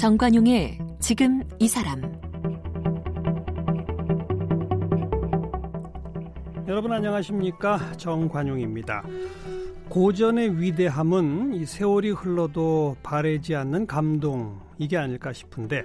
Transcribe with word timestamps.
정관용의 0.00 0.78
지금 0.98 1.42
이 1.58 1.68
사람 1.68 2.00
여러분 6.66 6.90
안녕하십니까 6.90 7.92
정관용입니다. 7.98 9.04
고전의 9.90 10.58
위대함은 10.58 11.52
이 11.52 11.66
세월이 11.66 12.12
흘러도 12.12 12.96
바래지 13.02 13.54
않는 13.54 13.86
감동 13.86 14.58
이게 14.78 14.96
아닐까 14.96 15.34
싶은데 15.34 15.82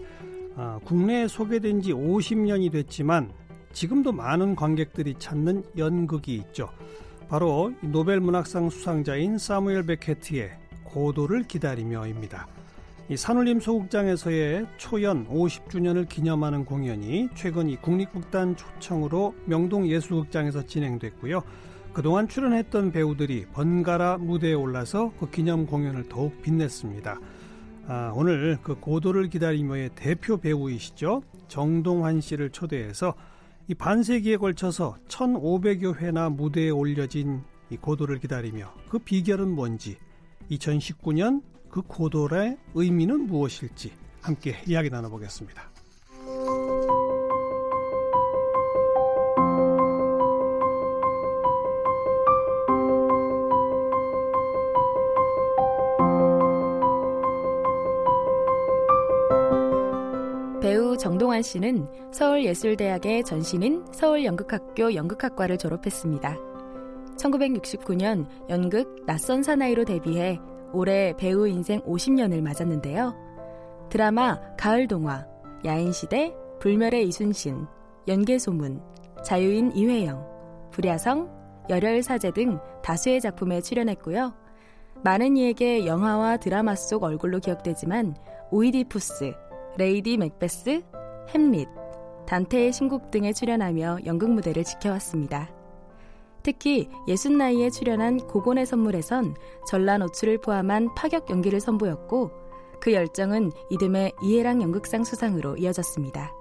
아, 0.56 0.80
국내에 0.86 1.28
소개된 1.28 1.82
지 1.82 1.92
50년이 1.92 2.72
됐지만 2.72 3.34
지금도 3.74 4.14
많은 4.14 4.56
관객들이 4.56 5.16
찾는 5.20 5.66
연극이 5.78 6.36
있죠. 6.36 6.70
바로 7.28 7.74
노벨 7.82 8.22
문학상 8.22 8.70
수상자인 8.70 9.38
사무엘 9.38 9.86
베케트의 9.86 10.52
고도를 10.86 11.44
기다리며입니다. 11.44 12.48
이 13.08 13.16
산울림 13.16 13.60
소극장에서의 13.60 14.66
초연 14.78 15.28
50주년을 15.28 16.10
기념하는 16.10 16.66
공연이 16.66 17.30
최근 17.36 17.70
이 17.70 17.76
국립극단 17.76 18.56
초청으로 18.56 19.36
명동 19.46 19.88
예술극장에서 19.88 20.66
진행됐고요. 20.66 21.44
그동안 21.94 22.28
출연했던 22.28 22.92
배우들이 22.92 23.46
번갈아 23.54 24.18
무대에 24.18 24.54
올라서 24.54 25.14
그 25.20 25.30
기념 25.30 25.68
공연을 25.68 26.10
더욱 26.10 26.42
빛냈습니다. 26.42 27.20
아, 27.88 28.12
오늘 28.16 28.58
그 28.64 28.74
고도를 28.74 29.30
기다리며의 29.30 29.92
대표 29.94 30.38
배우이시죠. 30.38 31.22
정동환 31.48 32.22
씨를 32.22 32.50
초대해서 32.50 33.14
이 33.68 33.76
반세기에 33.76 34.38
걸쳐서 34.38 34.96
1500여 35.08 35.98
회나 35.98 36.30
무대에 36.30 36.72
올려진 36.72 37.44
이 37.70 37.78
고도를 37.78 38.18
기다리며 38.18 38.74
그 38.90 38.98
비결은 38.98 39.52
뭔지 39.52 39.98
2019년 40.50 41.44
그 41.76 41.82
고도의 41.82 42.58
의미는 42.74 43.28
무엇일지 43.28 43.92
함께 44.22 44.56
이야기 44.66 44.90
나눠보겠습니다. 44.90 45.62
배우 60.62 60.98
정동환 60.98 61.42
씨는 61.42 61.90
서울예술대학의 62.14 63.26
전신인 63.26 63.86
서울연극학교 63.92 64.94
연극학과를 64.94 65.58
졸업했습니다. 65.58 66.38
1969년 67.18 68.28
연극 68.50 69.06
낯선 69.06 69.44
사나이로 69.44 69.84
데뷔해 69.84 70.40
올해 70.76 71.16
배우 71.18 71.48
인생 71.48 71.82
50년을 71.82 72.42
맞았는데요. 72.42 73.16
드라마 73.90 74.40
가을 74.58 74.88
동화, 74.88 75.26
야인시대, 75.64 76.36
불멸의 76.60 77.08
이순신, 77.08 77.66
연개소문, 78.08 78.82
자유인 79.24 79.72
이회영, 79.76 80.70
불야성, 80.72 81.30
열혈사제 81.70 82.32
등 82.32 82.60
다수의 82.84 83.22
작품에 83.22 83.62
출연했고요. 83.62 84.34
많은 85.04 85.38
이에게 85.38 85.86
영화와 85.86 86.38
드라마 86.38 86.76
속 86.76 87.04
얼굴로 87.04 87.40
기억되지만 87.40 88.16
오이디푸스, 88.52 89.34
레이디 89.78 90.18
맥베스, 90.18 90.84
햄릿, 91.30 91.68
단테의 92.28 92.74
신곡 92.74 93.12
등에 93.12 93.34
출연하며 93.34 94.00
연극 94.06 94.32
무대를 94.32 94.64
지켜왔습니다. 94.64 95.55
특히 96.46 96.88
예순 97.08 97.40
나이에 97.40 97.72
출연한 97.72 98.18
고곤의 98.18 98.68
선물에선 98.68 99.36
전라 99.68 99.98
노출을 99.98 100.38
포함한 100.38 100.94
파격 100.94 101.28
연기를 101.32 101.60
선보였고 101.60 102.30
그 102.80 102.94
열정은 102.94 103.52
이듬해 103.72 104.12
이해랑 104.22 104.62
연극상 104.62 105.04
수상으로 105.04 105.58
이어졌습니다. 105.58 106.32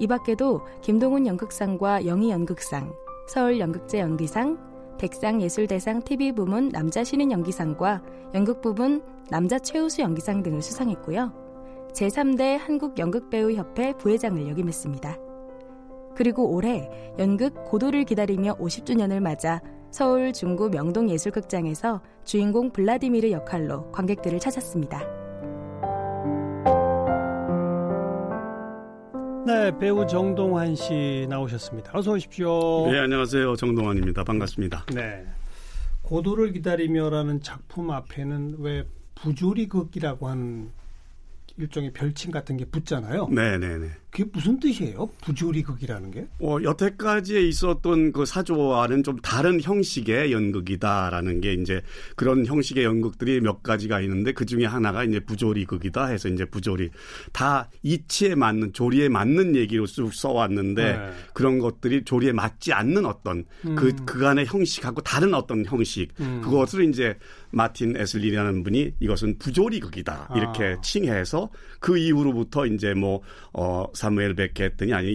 이 0.00 0.08
밖에도 0.08 0.62
김동훈 0.82 1.28
연극상과 1.28 2.06
영희 2.06 2.30
연극상, 2.30 2.92
서울 3.28 3.60
연극제 3.60 4.00
연기상, 4.00 4.58
백상 4.98 5.40
예술대상 5.40 6.02
TV 6.02 6.32
부문 6.32 6.70
남자 6.70 7.04
신인 7.04 7.30
연기상과 7.30 8.02
연극 8.34 8.60
부분 8.60 9.00
남자 9.30 9.60
최우수 9.60 10.02
연기상 10.02 10.42
등을 10.42 10.60
수상했고요. 10.60 11.32
제3대 11.92 12.58
한국연극배우협회 12.58 13.92
부회장을 13.98 14.48
역임했습니다. 14.48 15.23
그리고 16.16 16.50
올해 16.54 16.88
연극 17.18 17.64
고도를 17.64 18.04
기다리며 18.04 18.56
50주년을 18.56 19.20
맞아 19.20 19.60
서울 19.90 20.32
중구 20.32 20.70
명동예술극장에서 20.70 22.02
주인공 22.24 22.70
블라디미르 22.72 23.30
역할로 23.30 23.90
관객들을 23.92 24.40
찾았습니다. 24.40 25.00
네, 29.46 29.76
배우 29.78 30.06
정동환 30.06 30.74
씨 30.74 31.26
나오셨습니다. 31.28 31.92
어서 31.94 32.12
오십시오. 32.12 32.86
네, 32.90 32.98
안녕하세요. 32.98 33.56
정동환입니다. 33.56 34.24
반갑습니다. 34.24 34.86
네. 34.94 35.26
고도를 36.02 36.52
기다리며라는 36.52 37.42
작품 37.42 37.90
앞에는 37.90 38.56
왜 38.60 38.84
부조리극이라고 39.16 40.28
하는 40.28 40.70
일종의 41.58 41.92
별칭 41.92 42.30
같은 42.30 42.56
게 42.56 42.64
붙잖아요. 42.64 43.28
네 43.28 43.58
네 43.58 43.78
네. 43.78 43.88
그게 44.14 44.30
무슨 44.32 44.60
뜻이에요? 44.60 45.10
부조리극이라는 45.22 46.10
게? 46.12 46.28
어, 46.40 46.58
여태까지 46.62 47.48
있었던 47.48 48.12
그 48.12 48.24
사조와는 48.24 49.02
좀 49.02 49.16
다른 49.16 49.60
형식의 49.60 50.30
연극이다라는 50.30 51.40
게 51.40 51.54
이제 51.54 51.82
그런 52.14 52.46
형식의 52.46 52.84
연극들이 52.84 53.40
몇 53.40 53.64
가지가 53.64 54.00
있는데 54.02 54.30
그 54.30 54.46
중에 54.46 54.66
하나가 54.66 55.02
이제 55.02 55.18
부조리극이다 55.18 56.06
해서 56.06 56.28
이제 56.28 56.44
부조리 56.44 56.90
다 57.32 57.68
이치에 57.82 58.36
맞는 58.36 58.72
조리에 58.72 59.08
맞는 59.08 59.56
얘기로 59.56 59.84
쭉 59.86 60.14
써왔는데 60.14 60.96
네. 60.96 61.12
그런 61.32 61.58
것들이 61.58 62.04
조리에 62.04 62.30
맞지 62.30 62.72
않는 62.72 63.06
어떤 63.06 63.44
그, 63.62 63.68
음. 63.68 63.74
그 63.74 63.94
그간의 64.04 64.46
형식하고 64.46 65.00
다른 65.00 65.34
어떤 65.34 65.64
형식 65.64 66.12
음. 66.20 66.40
그것을 66.40 66.84
이제 66.84 67.18
마틴 67.50 67.96
에슬리라는 67.96 68.62
분이 68.62 68.94
이것은 69.00 69.38
부조리극이다 69.38 70.30
이렇게 70.36 70.74
아. 70.76 70.80
칭해서 70.82 71.50
그 71.80 71.98
이후로부터 71.98 72.66
이제 72.66 72.94
뭐 72.94 73.20
어. 73.52 73.86
사무엘 74.04 74.34
베켓더니 74.34 74.92
아니 74.92 75.08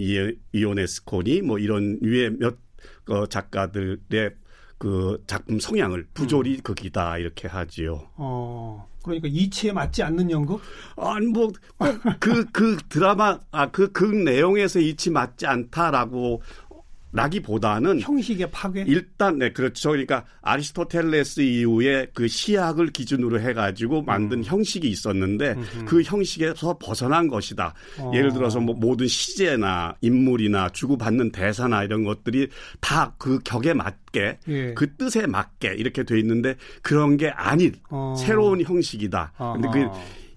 이오네스코니 0.51 1.43
뭐 1.43 1.59
이런 1.59 1.99
유의 2.01 2.37
몇 2.39 2.57
어, 3.07 3.27
작가들의 3.27 4.31
그 4.79 5.23
작품 5.27 5.59
성향을 5.59 6.07
부조리 6.15 6.55
음. 6.55 6.61
극이다 6.63 7.19
이렇게 7.19 7.47
하지요. 7.47 8.07
어. 8.15 8.89
그러니까 9.03 9.27
이치에 9.31 9.71
맞지 9.71 10.03
않는 10.03 10.31
연극? 10.31 10.61
아니 10.97 11.27
뭐그그 11.27 12.45
그 12.51 12.77
드라마 12.89 13.39
아그극 13.51 13.93
그 13.93 14.05
내용에서 14.05 14.79
이치 14.79 15.09
맞지 15.09 15.45
않다라고 15.45 16.41
라기보다는 17.11 18.01
형식의 18.01 18.49
파괴 18.51 18.85
일단 18.87 19.37
네 19.37 19.51
그렇죠 19.51 19.91
그러니까 19.91 20.25
아리스토텔레스 20.41 21.41
이후에 21.41 22.07
그 22.13 22.27
시학을 22.27 22.87
기준으로 22.87 23.39
해가지고 23.39 24.03
만든 24.03 24.39
음. 24.39 24.43
형식이 24.43 24.87
있었는데 24.87 25.53
음흠. 25.53 25.85
그 25.85 26.01
형식에서 26.01 26.77
벗어난 26.79 27.27
것이다 27.27 27.73
어. 27.99 28.11
예를 28.13 28.33
들어서 28.33 28.59
뭐 28.59 28.75
모든 28.75 29.07
시제나 29.07 29.95
인물이나 30.01 30.69
주고받는 30.69 31.31
대사나 31.31 31.83
이런 31.83 32.03
것들이 32.03 32.47
다 32.79 33.09
그 33.17 33.39
격에 33.43 33.73
맞게 33.73 34.39
예. 34.47 34.73
그 34.73 34.95
뜻에 34.95 35.27
맞게 35.27 35.75
이렇게 35.77 36.03
돼 36.03 36.19
있는데 36.19 36.55
그런 36.81 37.17
게 37.17 37.29
아닌 37.29 37.73
어. 37.89 38.15
새로운 38.17 38.61
형식이다 38.61 39.33
어 39.37 39.53
근데 39.53 39.69
그 39.71 39.87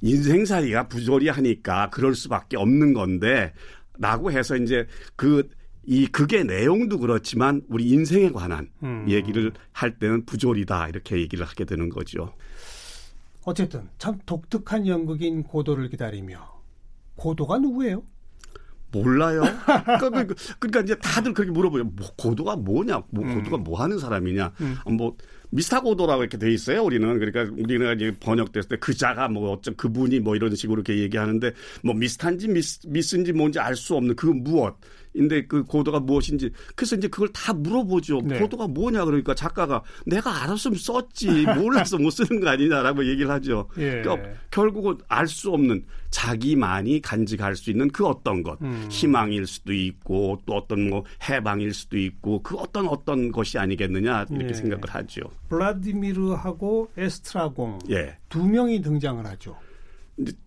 인생살이가 0.00 0.88
부조리하니까 0.88 1.90
그럴 1.90 2.14
수밖에 2.14 2.56
없는 2.56 2.92
건데 2.92 3.52
라고 3.98 4.32
해서 4.32 4.56
이제 4.56 4.86
그 5.16 5.48
이 5.84 6.06
극의 6.06 6.44
내용도 6.44 6.98
그렇지만 6.98 7.62
우리 7.68 7.88
인생에 7.90 8.30
관한 8.30 8.70
음. 8.82 9.04
얘기를 9.08 9.52
할 9.72 9.98
때는 9.98 10.24
부조리다 10.24 10.88
이렇게 10.88 11.16
얘기를 11.18 11.44
하게 11.44 11.64
되는 11.64 11.88
거죠. 11.88 12.32
어쨌든 13.44 13.88
참 13.98 14.18
독특한 14.24 14.86
연극인 14.86 15.42
고도를 15.42 15.88
기다리며 15.88 16.62
고도가 17.16 17.58
누구예요? 17.58 18.04
몰라요. 18.92 19.40
그러니까, 19.98 20.34
그러니까 20.58 20.80
이제 20.80 20.94
다들 20.96 21.32
그렇게 21.32 21.50
물어보요. 21.50 21.84
뭐 21.84 22.06
고도가 22.16 22.56
뭐냐? 22.56 23.02
뭐 23.10 23.24
음. 23.24 23.38
고도가 23.38 23.56
뭐 23.56 23.80
하는 23.80 23.98
사람이냐? 23.98 24.52
음. 24.60 24.96
뭐 24.96 25.16
미스터 25.50 25.80
고도라고 25.80 26.22
이렇게 26.22 26.36
돼 26.38 26.52
있어요. 26.52 26.82
우리는 26.84 27.18
그러니까 27.18 27.54
우리는 27.58 27.96
이제 27.96 28.14
번역됐을 28.20 28.68
때 28.68 28.76
그자가 28.76 29.28
뭐 29.28 29.52
어쩜 29.52 29.74
그분이 29.76 30.20
뭐 30.20 30.36
이런 30.36 30.54
식으로 30.54 30.82
이렇게 30.82 30.98
얘기하는데 31.02 31.52
뭐 31.82 31.94
미스탄지 31.94 32.48
미스 32.48 32.80
미스인지 32.86 33.32
뭔지 33.32 33.58
알 33.58 33.74
수 33.74 33.96
없는 33.96 34.14
그 34.14 34.26
무엇. 34.26 34.76
인데 35.14 35.46
그 35.46 35.64
고도가 35.64 36.00
무엇인지 36.00 36.50
그래서 36.74 36.96
이제 36.96 37.08
그걸 37.08 37.28
다 37.28 37.52
물어보죠. 37.52 38.20
네. 38.24 38.38
고도가 38.38 38.68
뭐냐 38.68 39.04
그러니까 39.04 39.34
작가가 39.34 39.82
내가 40.06 40.42
알았으면 40.42 40.78
썼지 40.78 41.46
몰라서 41.56 41.98
못 41.98 42.10
쓰는 42.10 42.40
거 42.40 42.48
아니냐라고 42.48 43.06
얘기를 43.06 43.30
하죠. 43.30 43.68
예. 43.78 44.02
그러니까 44.02 44.28
결국은 44.50 44.98
알 45.08 45.32
수 45.32 45.50
없는 45.50 45.84
자기만이 46.10 47.00
간직할 47.00 47.56
수 47.56 47.70
있는 47.70 47.88
그 47.90 48.06
어떤 48.06 48.42
것 48.42 48.60
음. 48.60 48.86
희망일 48.90 49.46
수도 49.46 49.72
있고 49.72 50.38
또 50.44 50.54
어떤 50.54 50.90
뭐 50.90 51.04
해방일 51.28 51.72
수도 51.72 51.96
있고 51.96 52.42
그 52.42 52.56
어떤 52.56 52.86
어떤 52.86 53.32
것이 53.32 53.58
아니겠느냐 53.58 54.26
이렇게 54.30 54.48
예. 54.50 54.52
생각을 54.52 54.82
하죠. 54.88 55.22
블라디미르하고 55.48 56.90
에스트라공 56.96 57.78
예. 57.90 58.18
두 58.28 58.46
명이 58.46 58.82
등장을 58.82 59.24
하죠. 59.24 59.56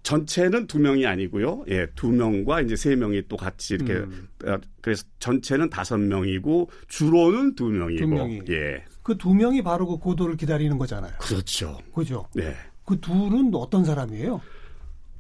전체는 0.04 0.68
두 0.68 0.80
명이 0.80 1.06
아니고요. 1.06 1.66
예, 1.70 1.88
두 1.96 2.10
명과 2.12 2.62
이제 2.62 2.76
세 2.76 2.96
명이 2.96 3.24
또 3.28 3.36
같이 3.36 3.74
이렇게 3.74 3.94
음. 3.94 4.28
어, 4.46 4.58
그래서 4.82 5.06
전체는 5.20 5.70
다섯 5.70 5.98
명이고 5.98 6.70
주로는 6.88 7.56
두 7.56 7.66
명이고. 7.70 8.00
두 8.02 8.08
명이. 8.08 8.42
예. 8.50 8.84
그 9.02 9.18
두 9.18 9.34
명이 9.34 9.62
바로 9.64 9.86
그 9.88 9.98
고도를 9.98 10.38
기다리는 10.38 10.78
거잖아요. 10.78 11.14
그렇죠. 11.20 11.78
그죠. 11.94 12.28
네. 12.34 12.56
그 12.86 13.00
둘은 13.00 13.52
어떤 13.56 13.84
사람이에요? 13.86 14.42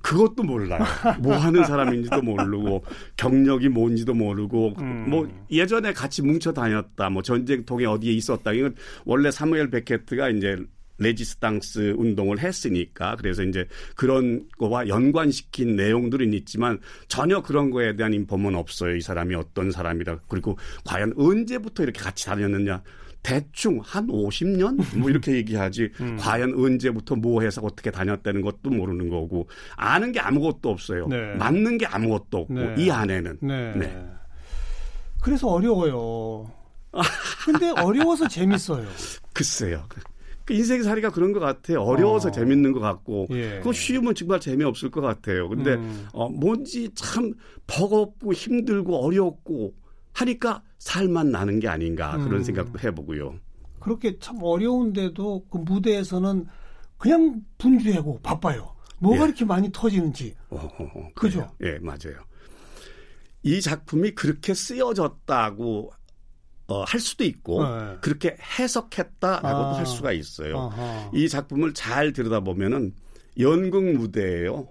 그것도 0.01 0.43
몰라요. 0.43 0.83
뭐 1.19 1.35
하는 1.35 1.63
사람인지도 1.63 2.21
모르고 2.21 2.83
경력이 3.17 3.69
뭔지도 3.69 4.13
모르고 4.13 4.75
음. 4.79 5.09
뭐 5.09 5.27
예전에 5.49 5.93
같이 5.93 6.21
뭉쳐 6.21 6.53
다녔다. 6.53 7.09
뭐 7.09 7.23
전쟁통에 7.23 7.85
어디에 7.85 8.13
있었다. 8.13 8.53
이건 8.53 8.75
원래 9.03 9.31
사무엘 9.31 9.71
베케트가 9.71 10.29
이제 10.29 10.57
레지스탕스 10.97 11.95
운동을 11.97 12.39
했으니까 12.39 13.15
그래서 13.17 13.43
이제 13.43 13.67
그런 13.95 14.47
거와 14.57 14.87
연관시킨 14.87 15.75
내용들은 15.75 16.33
있지만 16.33 16.79
전혀 17.07 17.41
그런 17.41 17.69
거에 17.69 17.95
대한 17.95 18.13
인폼은 18.13 18.55
없어요. 18.55 18.95
이 18.95 19.01
사람이 19.01 19.35
어떤 19.35 19.71
사람이라 19.71 20.19
그리고 20.27 20.57
과연 20.85 21.13
언제부터 21.17 21.83
이렇게 21.83 21.99
같이 21.99 22.25
다녔느냐. 22.25 22.81
대충 23.23 23.79
한 23.83 24.05
50년 24.05 24.99
뭐 24.99 25.09
이렇게 25.09 25.31
얘기하지 25.33 25.89
음. 25.99 26.15
과연 26.17 26.53
언제부터 26.53 27.15
뭐 27.15 27.41
해서 27.41 27.59
어떻게 27.63 27.89
다녔다는 27.89 28.41
것도 28.41 28.69
모르는 28.69 29.09
거고 29.09 29.49
아는 29.75 30.11
게 30.11 30.19
아무것도 30.19 30.69
없어요. 30.69 31.07
네. 31.07 31.33
맞는 31.33 31.79
게 31.79 31.87
아무것도 31.87 32.37
없고 32.37 32.53
네. 32.53 32.75
이 32.77 32.91
안에는. 32.91 33.39
네. 33.41 33.73
네. 33.75 34.05
그래서 35.19 35.47
어려워요. 35.47 36.51
근데 37.45 37.71
어려워서 37.81 38.27
재밌어요. 38.27 38.85
글쎄요. 39.33 39.87
그 40.45 40.53
인생살이가 40.53 41.09
그런 41.09 41.33
것 41.33 41.39
같아요. 41.39 41.81
어려워서 41.81 42.29
어. 42.29 42.31
재밌는 42.31 42.71
것 42.71 42.79
같고, 42.79 43.27
예. 43.31 43.57
그거 43.57 43.73
쉬우면 43.73 44.13
정말 44.13 44.39
재미없을 44.39 44.91
것 44.91 45.01
같아요. 45.01 45.49
근데, 45.49 45.73
음. 45.73 46.07
어, 46.13 46.29
뭔지 46.29 46.89
참 46.93 47.33
버겁고 47.67 48.31
힘들고 48.31 48.95
어렵고 49.03 49.73
하니까 50.13 50.63
살만 50.77 51.31
나는 51.31 51.59
게 51.59 51.67
아닌가 51.67 52.17
그런 52.17 52.35
음. 52.35 52.43
생각도 52.43 52.79
해보고요. 52.79 53.39
그렇게 53.79 54.17
참 54.19 54.37
어려운데도 54.41 55.45
그 55.49 55.57
무대에서는 55.57 56.45
그냥 56.97 57.41
분주하고 57.57 58.19
바빠요. 58.21 58.75
뭐가 58.99 59.21
예. 59.21 59.25
이렇게 59.25 59.45
많이 59.45 59.69
터지는지. 59.71 60.35
어허허, 60.49 61.13
그죠? 61.15 61.51
예, 61.61 61.77
맞아요. 61.79 62.23
이 63.43 63.61
작품이 63.61 64.11
그렇게 64.11 64.53
쓰여졌다고 64.53 65.91
어, 66.67 66.83
할 66.83 66.99
수도 66.99 67.23
있고 67.23 67.63
네. 67.63 67.97
그렇게 68.01 68.35
해석했다라고도 68.59 69.47
아. 69.47 69.77
할 69.77 69.85
수가 69.85 70.11
있어요. 70.13 70.57
아하. 70.73 71.11
이 71.13 71.29
작품을 71.29 71.73
잘 71.73 72.11
들여다보면은 72.13 72.93
연극 73.39 73.83
무대예요. 73.83 74.67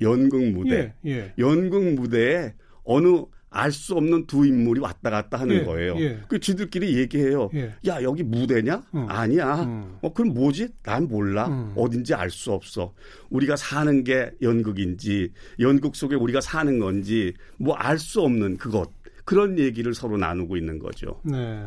연극 0.00 0.42
무대. 0.52 0.94
예, 1.06 1.10
예. 1.10 1.34
연극 1.38 1.94
무대에 1.94 2.54
어느 2.84 3.24
알 3.52 3.72
수 3.72 3.94
없는 3.96 4.26
두 4.28 4.46
인물이 4.46 4.80
왔다 4.80 5.10
갔다 5.10 5.40
하는 5.40 5.56
예, 5.56 5.64
거예요. 5.64 5.96
예. 5.98 6.20
그 6.28 6.38
쥐들끼리 6.38 6.96
얘기해요. 6.98 7.50
예. 7.54 7.74
야 7.86 8.00
여기 8.02 8.22
무대냐? 8.22 8.80
음. 8.94 9.06
아니야. 9.10 9.62
음. 9.64 9.98
어 10.02 10.12
그럼 10.12 10.34
뭐지? 10.34 10.68
난 10.84 11.08
몰라. 11.08 11.48
음. 11.48 11.72
어딘지 11.76 12.14
알 12.14 12.30
수 12.30 12.52
없어. 12.52 12.94
우리가 13.28 13.56
사는 13.56 14.04
게 14.04 14.30
연극인지 14.40 15.32
연극 15.58 15.96
속에 15.96 16.14
우리가 16.14 16.40
사는 16.40 16.78
건지 16.78 17.34
뭐 17.58 17.74
알 17.76 17.98
수 17.98 18.20
없는 18.22 18.56
그것. 18.56 18.88
그런 19.30 19.60
얘기를 19.60 19.94
서로 19.94 20.16
나누고 20.18 20.56
있는 20.56 20.80
거죠. 20.80 21.20
네. 21.24 21.64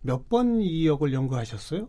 몇 0.00 0.28
번 0.30 0.62
이 0.62 0.86
역을 0.86 1.12
연구하셨어요? 1.12 1.86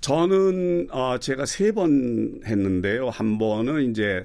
저는 0.00 0.86
어 0.92 1.18
제가 1.18 1.46
세 1.46 1.72
번 1.72 2.40
했는데요. 2.46 3.10
한 3.10 3.38
번은 3.38 3.90
이제 3.90 4.24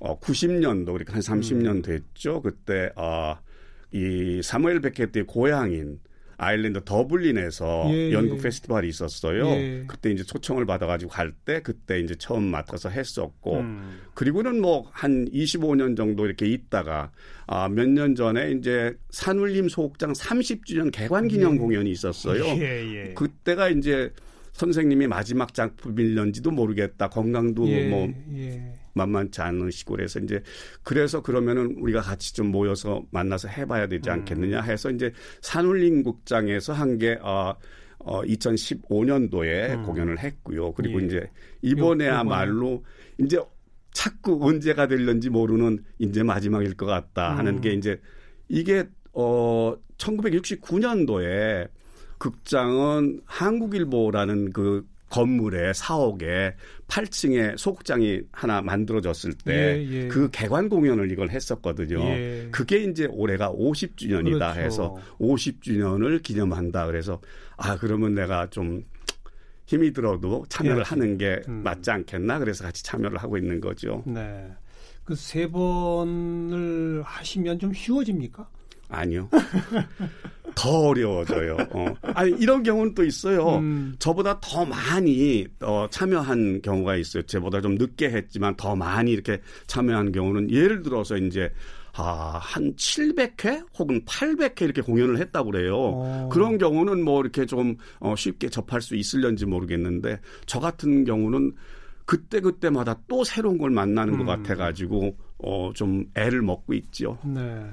어 0.00 0.18
90년도 0.18 0.86
그러니까 0.86 1.14
한 1.14 1.20
30년 1.20 1.66
음. 1.76 1.82
됐죠. 1.82 2.42
그때 2.42 2.90
어 2.96 3.36
이 3.92 4.40
사무엘 4.42 4.80
베켓의 4.80 5.22
고향인 5.28 6.00
아일랜드 6.36 6.82
더블린에서 6.84 7.86
예, 7.90 8.12
연극 8.12 8.38
예. 8.38 8.42
페스티벌이 8.42 8.88
있었어요. 8.88 9.46
예. 9.50 9.84
그때 9.86 10.10
이제 10.10 10.22
초청을 10.24 10.66
받아가지고 10.66 11.10
갈 11.10 11.32
때 11.44 11.60
그때 11.62 12.00
이제 12.00 12.14
처음 12.16 12.44
맡아서 12.44 12.88
했었고 12.88 13.58
음. 13.60 14.00
그리고는 14.14 14.60
뭐 14.60 14.88
한 14.92 15.26
25년 15.30 15.96
정도 15.96 16.26
이렇게 16.26 16.46
있다가 16.46 17.10
아, 17.46 17.68
몇 17.68 17.86
년 17.88 18.14
전에 18.14 18.52
이제 18.52 18.94
산울림 19.10 19.68
소극장 19.68 20.12
30주년 20.12 20.90
개관 20.92 21.28
기념 21.28 21.54
예. 21.54 21.58
공연이 21.58 21.90
있었어요. 21.90 22.44
예, 22.44 22.60
예. 23.10 23.14
그때가 23.14 23.68
이제 23.70 24.10
선생님이 24.52 25.08
마지막 25.08 25.52
작품일런지도 25.52 26.50
모르겠다. 26.52 27.08
건강도 27.08 27.66
뭐 27.88 28.08
만만치 28.94 29.40
않은 29.42 29.70
시골에서 29.70 30.20
이제 30.20 30.42
그래서 30.82 31.22
그러면은 31.22 31.76
우리가 31.78 32.00
같이 32.00 32.34
좀 32.34 32.48
모여서 32.48 33.02
만나서 33.10 33.48
해봐야 33.48 33.86
되지 33.88 34.08
음. 34.08 34.14
않겠느냐 34.14 34.62
해서 34.62 34.90
이제 34.90 35.12
산울림 35.42 36.02
국장에서 36.02 36.72
한게 36.72 37.18
어, 37.22 37.54
어 37.98 38.22
2015년도에 38.22 39.78
음. 39.78 39.82
공연을 39.84 40.18
했고요. 40.18 40.72
그리고 40.72 41.00
예. 41.02 41.06
이제 41.06 41.30
이번에야말로 41.62 42.84
이제 43.18 43.38
자꾸 43.92 44.38
언제가 44.42 44.86
될런지 44.86 45.30
모르는 45.30 45.84
이제 45.98 46.22
마지막일 46.22 46.74
것 46.74 46.86
같다 46.86 47.36
하는 47.36 47.56
음. 47.56 47.60
게 47.60 47.72
이제 47.72 48.00
이게 48.48 48.84
어 49.12 49.76
1969년도에 49.98 51.68
극장은 52.18 53.20
한국일보라는 53.26 54.52
그 54.52 54.86
건물에 55.14 55.72
사옥에 55.72 56.54
8층에 56.88 57.56
소극장이 57.56 58.22
하나 58.32 58.60
만들어졌을 58.62 59.34
때그 59.34 59.52
예, 59.52 59.86
예. 60.04 60.08
그 60.08 60.30
개관 60.30 60.68
공연을 60.68 61.10
이걸 61.10 61.30
했었거든요. 61.30 62.00
예. 62.00 62.48
그게 62.50 62.82
이제 62.84 63.06
올해가 63.10 63.50
50주년이다 63.52 64.54
그렇죠. 64.54 64.60
해서 64.60 64.96
50주년을 65.20 66.22
기념한다. 66.22 66.86
그래서 66.86 67.20
아 67.56 67.76
그러면 67.76 68.14
내가 68.14 68.48
좀 68.50 68.84
힘이 69.66 69.92
들어도 69.92 70.44
참여를 70.48 70.80
예. 70.80 70.82
하는 70.82 71.16
게 71.16 71.40
음. 71.48 71.62
맞지 71.62 71.90
않겠나 71.90 72.38
그래서 72.38 72.64
같이 72.64 72.82
참여를 72.82 73.18
하고 73.18 73.38
있는 73.38 73.60
거죠. 73.60 74.02
네. 74.06 74.50
그 75.04 75.14
세 75.14 75.46
번을 75.50 77.02
하시면 77.04 77.58
좀 77.58 77.72
쉬워집니까? 77.72 78.48
아니요. 78.94 79.28
더 80.54 80.88
어려워져요. 80.88 81.56
어. 81.72 81.86
아니 82.02 82.30
이런 82.38 82.62
경우는 82.62 82.94
또 82.94 83.04
있어요. 83.04 83.58
음. 83.58 83.96
저보다 83.98 84.38
더 84.40 84.64
많이 84.64 85.46
어, 85.60 85.86
참여한 85.90 86.62
경우가 86.62 86.96
있어요. 86.96 87.24
저보다 87.24 87.60
좀 87.60 87.74
늦게 87.74 88.10
했지만 88.10 88.54
더 88.56 88.76
많이 88.76 89.10
이렇게 89.10 89.40
참여한 89.66 90.12
경우는 90.12 90.50
예를 90.50 90.82
들어서 90.82 91.16
이제 91.16 91.50
아, 91.96 92.38
한 92.42 92.74
700회 92.74 93.66
혹은 93.78 94.04
800회 94.04 94.62
이렇게 94.62 94.82
공연을 94.82 95.18
했다고 95.18 95.50
그래요. 95.50 95.74
오. 95.74 96.02
어. 96.04 96.28
그런 96.32 96.58
경우는 96.58 97.04
뭐 97.04 97.20
이렇게 97.20 97.46
좀 97.46 97.76
어, 98.00 98.14
쉽게 98.16 98.48
접할 98.48 98.80
수 98.80 98.96
있을런지 98.96 99.46
모르겠는데 99.46 100.20
저 100.46 100.60
같은 100.60 101.04
경우는 101.04 101.52
그때 102.04 102.40
그때마다 102.40 103.00
또 103.08 103.24
새로운 103.24 103.58
걸 103.58 103.70
만나는 103.70 104.14
음. 104.14 104.18
것 104.18 104.24
같아가지고 104.26 105.16
어, 105.38 105.72
좀 105.74 106.04
애를 106.16 106.42
먹고 106.42 106.74
있죠. 106.74 107.18
네. 107.24 107.64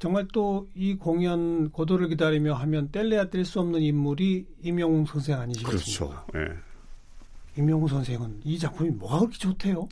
정말 0.00 0.26
또 0.32 0.66
이 0.74 0.94
공연 0.94 1.70
고도를 1.70 2.08
기다리며 2.08 2.54
하면 2.54 2.90
뗄래야 2.90 3.28
뗄 3.28 3.44
수 3.44 3.60
없는 3.60 3.82
인물이 3.82 4.46
임영웅 4.62 5.04
선생 5.04 5.38
아니시겠습니까? 5.38 6.24
그렇죠. 6.24 6.26
네. 6.32 7.60
임영웅 7.60 7.86
선생은 7.86 8.40
이 8.44 8.58
작품이 8.58 8.90
뭐가 8.90 9.18
그렇게 9.20 9.36
좋대요? 9.38 9.86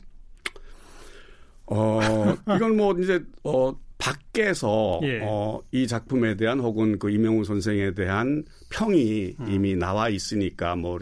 어, 1.67 1.99
이건 2.55 2.75
뭐 2.75 2.97
이제 2.99 3.23
어 3.43 3.71
밖에서 3.99 4.99
예. 5.03 5.19
어, 5.21 5.61
이 5.71 5.85
작품에 5.85 6.35
대한 6.35 6.59
혹은 6.59 6.97
그 6.97 7.11
임영웅 7.11 7.43
선생에 7.43 7.93
대한 7.93 8.43
평이 8.71 9.35
음. 9.39 9.51
이미 9.51 9.75
나와 9.75 10.09
있으니까 10.09 10.75
뭐 10.75 10.97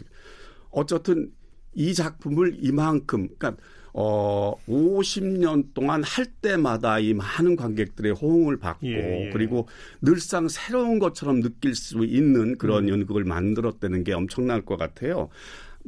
어쨌든 0.72 1.32
이 1.74 1.94
작품을 1.94 2.58
이만큼 2.60 3.30
그러니까 3.38 3.62
어 4.00 4.54
50년 4.70 5.74
동안 5.74 6.04
할 6.04 6.28
때마다 6.28 7.00
이 7.00 7.16
많은 7.16 7.56
관객들의 7.56 8.12
호응을 8.12 8.58
받고 8.58 8.86
예, 8.86 9.26
예. 9.26 9.30
그리고 9.34 9.68
늘상 10.04 10.48
새로운 10.48 11.00
것처럼 11.00 11.42
느낄 11.42 11.74
수 11.74 12.06
있는 12.06 12.60
그런 12.60 12.84
음. 12.84 12.90
연극을 12.90 13.24
만들었다는 13.24 14.04
게 14.04 14.14
엄청날 14.14 14.62
것 14.62 14.78
같아요. 14.78 15.30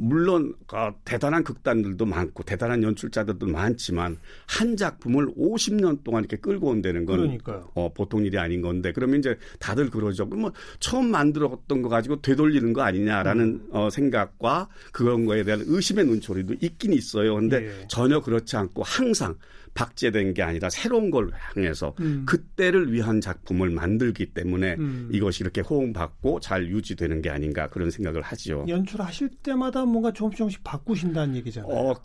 물론 0.01 0.53
어, 0.71 0.93
대단한 1.03 1.43
극단들도 1.43 2.05
많고 2.05 2.43
대단한 2.43 2.81
연출자들도 2.83 3.45
많지만 3.47 4.17
한 4.47 4.77
작품을 4.77 5.27
50년 5.35 6.05
동안 6.05 6.23
이렇게 6.23 6.37
끌고 6.37 6.69
온다는 6.69 7.05
건 7.05 7.37
어, 7.75 7.91
보통 7.93 8.25
일이 8.25 8.39
아닌 8.39 8.61
건데 8.61 8.93
그러면 8.93 9.19
이제 9.19 9.37
다들 9.59 9.89
그러죠. 9.89 10.27
그럼 10.27 10.41
뭐 10.41 10.53
처음 10.79 11.11
만들었던 11.11 11.81
거 11.81 11.89
가지고 11.89 12.21
되돌리는 12.21 12.71
거 12.71 12.81
아니냐라는 12.81 13.45
음. 13.45 13.67
어, 13.71 13.89
생각과 13.89 14.69
그런 14.93 15.25
거에 15.25 15.43
대한 15.43 15.63
의심의 15.65 16.05
눈초리도 16.05 16.55
있긴 16.61 16.93
있어요. 16.93 17.35
근데 17.35 17.67
예. 17.67 17.87
전혀 17.89 18.21
그렇지 18.21 18.55
않고 18.55 18.83
항상 18.83 19.35
박제된 19.79 20.33
게 20.33 20.43
아니라 20.43 20.69
새로운 20.69 21.09
걸 21.09 21.31
향해서 21.33 21.95
음. 22.01 22.25
그때를 22.25 22.91
위한 22.91 23.21
작품을 23.21 23.69
만들기 23.69 24.33
때문에 24.33 24.75
음. 24.77 25.09
이것이 25.13 25.41
이렇게 25.41 25.61
호응받고 25.61 26.41
잘 26.41 26.67
유지되는 26.67 27.21
게 27.21 27.29
아닌가 27.29 27.67
그런 27.67 27.89
생각을 27.89 28.21
하지요. 28.21 28.65
연출하실 28.67 29.29
때마다 29.41 29.85
뭔가 29.85 30.11
조금씩 30.11 30.37
조금씩 30.37 30.63
바꾸신다는 30.65 31.37
얘기잖아요. 31.37 31.71
어, 31.71 31.95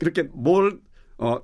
이렇게 0.00 0.24
뭘 0.24 0.78
어 1.22 1.40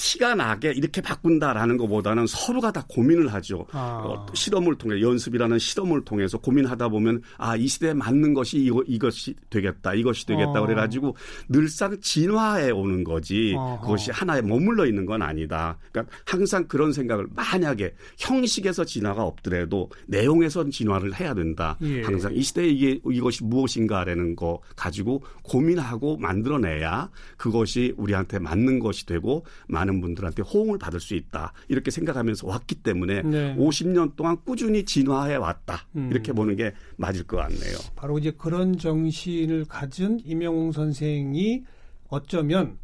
티가 0.00 0.34
나게 0.34 0.72
이렇게 0.72 1.00
바꾼다라는 1.00 1.76
것보다는 1.76 2.26
서로가 2.26 2.72
다 2.72 2.84
고민을 2.88 3.32
하죠. 3.34 3.66
아. 3.72 4.02
어, 4.04 4.26
실험을 4.34 4.76
통해 4.76 5.00
연습이라는 5.00 5.58
실험을 5.58 6.04
통해서 6.04 6.38
고민하다 6.38 6.88
보면 6.88 7.22
아 7.36 7.60
이 7.60 7.68
시대에 7.68 7.92
맞는 7.92 8.32
것이 8.32 8.58
이거 8.58 8.82
이것이 8.86 9.34
되겠다 9.50 9.92
이것이 9.94 10.24
되겠다 10.26 10.62
어. 10.62 10.62
그래가지고 10.62 11.14
늘상 11.48 12.00
진화해 12.00 12.70
오는 12.70 13.04
거지 13.04 13.54
어허. 13.56 13.80
그것이 13.82 14.10
하나에 14.10 14.40
머물러 14.40 14.86
있는 14.86 15.04
건 15.04 15.20
아니다. 15.20 15.76
그러니까 15.92 16.16
항상 16.24 16.66
그런 16.66 16.92
생각을 16.92 17.26
만약에 17.34 17.92
형식에서 18.18 18.84
진화가 18.84 19.22
없더라도 19.22 19.90
내용에선 20.06 20.70
진화를 20.70 21.20
해야 21.20 21.34
된다. 21.34 21.76
예. 21.82 22.02
항상 22.02 22.34
이 22.34 22.40
시대에 22.40 22.68
이게 22.68 23.00
이것이 23.10 23.44
무엇인가라는 23.44 24.36
거 24.36 24.60
가지고 24.74 25.22
고민하고 25.42 26.16
만들어내야 26.16 27.10
그것이 27.36 27.92
우리한테 27.98 28.38
맞는 28.38 28.78
것이 28.78 29.04
되고 29.04 29.44
많은 29.68 29.89
많은 29.90 30.00
분들한테 30.00 30.42
호응을 30.42 30.78
받을 30.78 31.00
수 31.00 31.14
있다. 31.14 31.52
이렇게 31.68 31.90
생각하면서 31.90 32.46
왔기 32.46 32.76
때문에 32.76 33.22
네. 33.22 33.56
50년 33.56 34.16
동안 34.16 34.38
꾸준히 34.44 34.84
진화해 34.84 35.36
왔다. 35.36 35.86
음. 35.96 36.08
이렇게 36.10 36.32
보는 36.32 36.56
게 36.56 36.72
맞을 36.96 37.24
것 37.24 37.36
같네요. 37.36 37.76
바로 37.96 38.18
이제 38.18 38.30
그런 38.30 38.78
정신을 38.78 39.66
가진 39.66 40.20
임영웅 40.24 40.72
선생이 40.72 41.64
어쩌면 42.08 42.78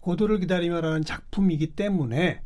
고도를 0.00 0.38
기다리며라는 0.40 1.02
작품이기 1.04 1.68
때문에 1.74 2.42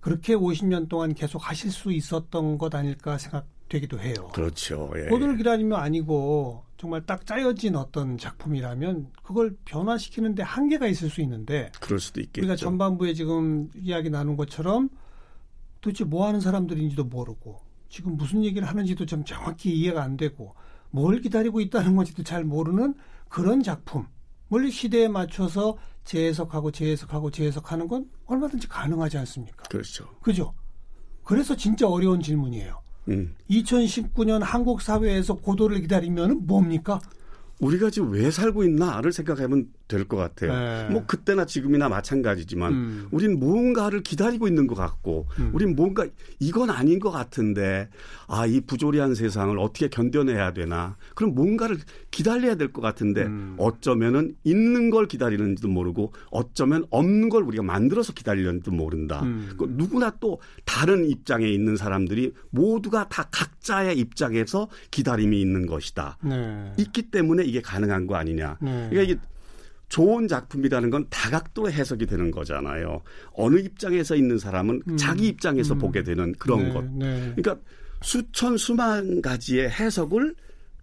그렇게 0.00 0.34
50년 0.34 0.88
동안 0.88 1.14
계속 1.14 1.38
하실 1.38 1.70
수 1.70 1.92
있었던 1.92 2.58
것 2.58 2.74
아닐까 2.74 3.16
생각되기도 3.16 4.00
해요. 4.00 4.30
그렇죠. 4.34 4.92
예. 4.96 5.04
고도를 5.06 5.36
기다리며 5.36 5.76
아니고 5.76 6.63
정말 6.76 7.06
딱 7.06 7.24
짜여진 7.24 7.76
어떤 7.76 8.18
작품이라면 8.18 9.12
그걸 9.22 9.56
변화시키는데 9.64 10.42
한계가 10.42 10.86
있을 10.86 11.08
수 11.08 11.20
있는데 11.22 11.70
그럴 11.80 12.00
수도 12.00 12.20
있겠죠. 12.20 12.40
우리가 12.40 12.56
전반부에 12.56 13.14
지금 13.14 13.70
이야기 13.76 14.10
나눈 14.10 14.36
것처럼 14.36 14.90
도대체 15.80 16.04
뭐 16.04 16.26
하는 16.26 16.40
사람들인지도 16.40 17.04
모르고 17.04 17.60
지금 17.88 18.16
무슨 18.16 18.44
얘기를 18.44 18.66
하는지도 18.66 19.06
좀 19.06 19.24
정확히 19.24 19.72
이해가 19.78 20.02
안 20.02 20.16
되고 20.16 20.54
뭘 20.90 21.20
기다리고 21.20 21.60
있다는 21.60 21.96
건지도 21.96 22.22
잘 22.22 22.44
모르는 22.44 22.94
그런 23.28 23.62
작품. 23.62 24.06
멀리 24.48 24.70
시대에 24.70 25.08
맞춰서 25.08 25.76
재해석하고 26.04 26.70
재해석하고 26.70 27.30
재해석하는 27.30 27.88
건 27.88 28.10
얼마든지 28.26 28.68
가능하지 28.68 29.18
않습니까? 29.18 29.64
그렇죠. 29.64 30.06
그죠? 30.20 30.54
그래서 31.24 31.56
진짜 31.56 31.88
어려운 31.88 32.20
질문이에요. 32.20 32.83
음. 33.08 33.34
2019년 33.50 34.40
한국 34.42 34.80
사회에서 34.80 35.34
고도를 35.34 35.80
기다리면 35.80 36.46
뭡니까? 36.46 37.00
우리가 37.60 37.88
지금 37.90 38.10
왜 38.10 38.30
살고 38.30 38.64
있나를 38.64 39.12
생각하면 39.12 39.68
될 39.86 40.04
것 40.08 40.16
같아요. 40.16 40.52
네. 40.52 40.88
뭐 40.90 41.04
그때나 41.06 41.44
지금이나 41.46 41.88
마찬가지지만 41.88 42.72
음. 42.72 43.08
우린 43.10 43.38
무언가를 43.38 44.02
기다리고 44.02 44.48
있는 44.48 44.66
것 44.66 44.74
같고 44.74 45.26
음. 45.38 45.50
우린 45.54 45.76
뭔가 45.76 46.06
이건 46.40 46.70
아닌 46.70 46.98
것 46.98 47.10
같은데 47.10 47.88
아 48.26 48.46
이 48.46 48.60
부조리한 48.60 49.14
세상을 49.14 49.56
어떻게 49.58 49.88
견뎌내야 49.88 50.52
되나 50.52 50.96
그럼 51.14 51.34
뭔가를 51.34 51.78
기다려야 52.10 52.56
될 52.56 52.72
것 52.72 52.80
같은데 52.80 53.22
음. 53.22 53.54
어쩌면은 53.58 54.34
있는 54.42 54.90
걸 54.90 55.06
기다리는지도 55.06 55.68
모르고 55.68 56.12
어쩌면 56.30 56.84
없는 56.90 57.28
걸 57.28 57.42
우리가 57.44 57.62
만들어서 57.62 58.12
기다리는지도 58.14 58.72
모른다. 58.72 59.22
음. 59.22 59.50
그 59.58 59.66
누구나 59.68 60.10
또 60.18 60.40
다른 60.64 61.08
입장에 61.08 61.46
있는 61.48 61.76
사람들이 61.76 62.32
모두가 62.50 63.08
다 63.08 63.28
각자의 63.30 63.98
입장에서 63.98 64.68
기다림이 64.90 65.40
있는 65.40 65.66
것이다. 65.66 66.18
네. 66.22 66.72
있기 66.78 67.10
때문에 67.10 67.43
이게 67.44 67.60
가능한 67.60 68.06
거 68.06 68.16
아니냐. 68.16 68.58
네. 68.60 68.88
그러니까 68.90 69.02
이게 69.02 69.16
좋은 69.88 70.26
작품이라는 70.26 70.90
건 70.90 71.06
다각도로 71.10 71.70
해석이 71.70 72.06
되는 72.06 72.30
거잖아요. 72.30 73.02
어느 73.34 73.58
입장에서 73.60 74.16
있는 74.16 74.38
사람은 74.38 74.82
음. 74.88 74.96
자기 74.96 75.28
입장에서 75.28 75.74
음. 75.74 75.78
보게 75.78 76.02
되는 76.02 76.32
그런 76.32 76.64
네, 76.64 76.72
것. 76.72 76.84
네. 76.84 77.32
그러니까 77.36 77.58
수천 78.02 78.56
수만 78.56 79.22
가지의 79.22 79.70
해석을 79.70 80.34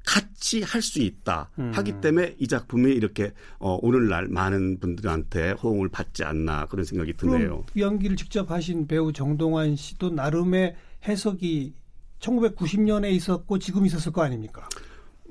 같이 0.06 0.64
할 0.64 0.82
수 0.82 1.00
있다 1.00 1.52
음. 1.60 1.72
하기 1.76 2.02
때문에 2.02 2.36
이 2.40 2.48
작품이 2.48 2.92
이렇게 2.92 3.34
어, 3.60 3.78
오늘날 3.82 4.28
많은 4.28 4.80
분들한테 4.80 5.52
호응을 5.52 5.90
받지 5.90 6.24
않나 6.24 6.66
그런 6.68 6.86
생각이 6.86 7.14
드네요. 7.14 7.64
연기를 7.78 8.16
직접 8.16 8.50
하신 8.50 8.88
배우 8.88 9.14
정동환 9.14 9.76
씨도 9.76 10.10
나름의 10.10 10.76
해석이 11.08 11.74
1990년에 12.20 13.12
있었고 13.12 13.60
지금 13.60 13.86
있었을 13.86 14.12
거 14.12 14.24
아닙니까? 14.24 14.68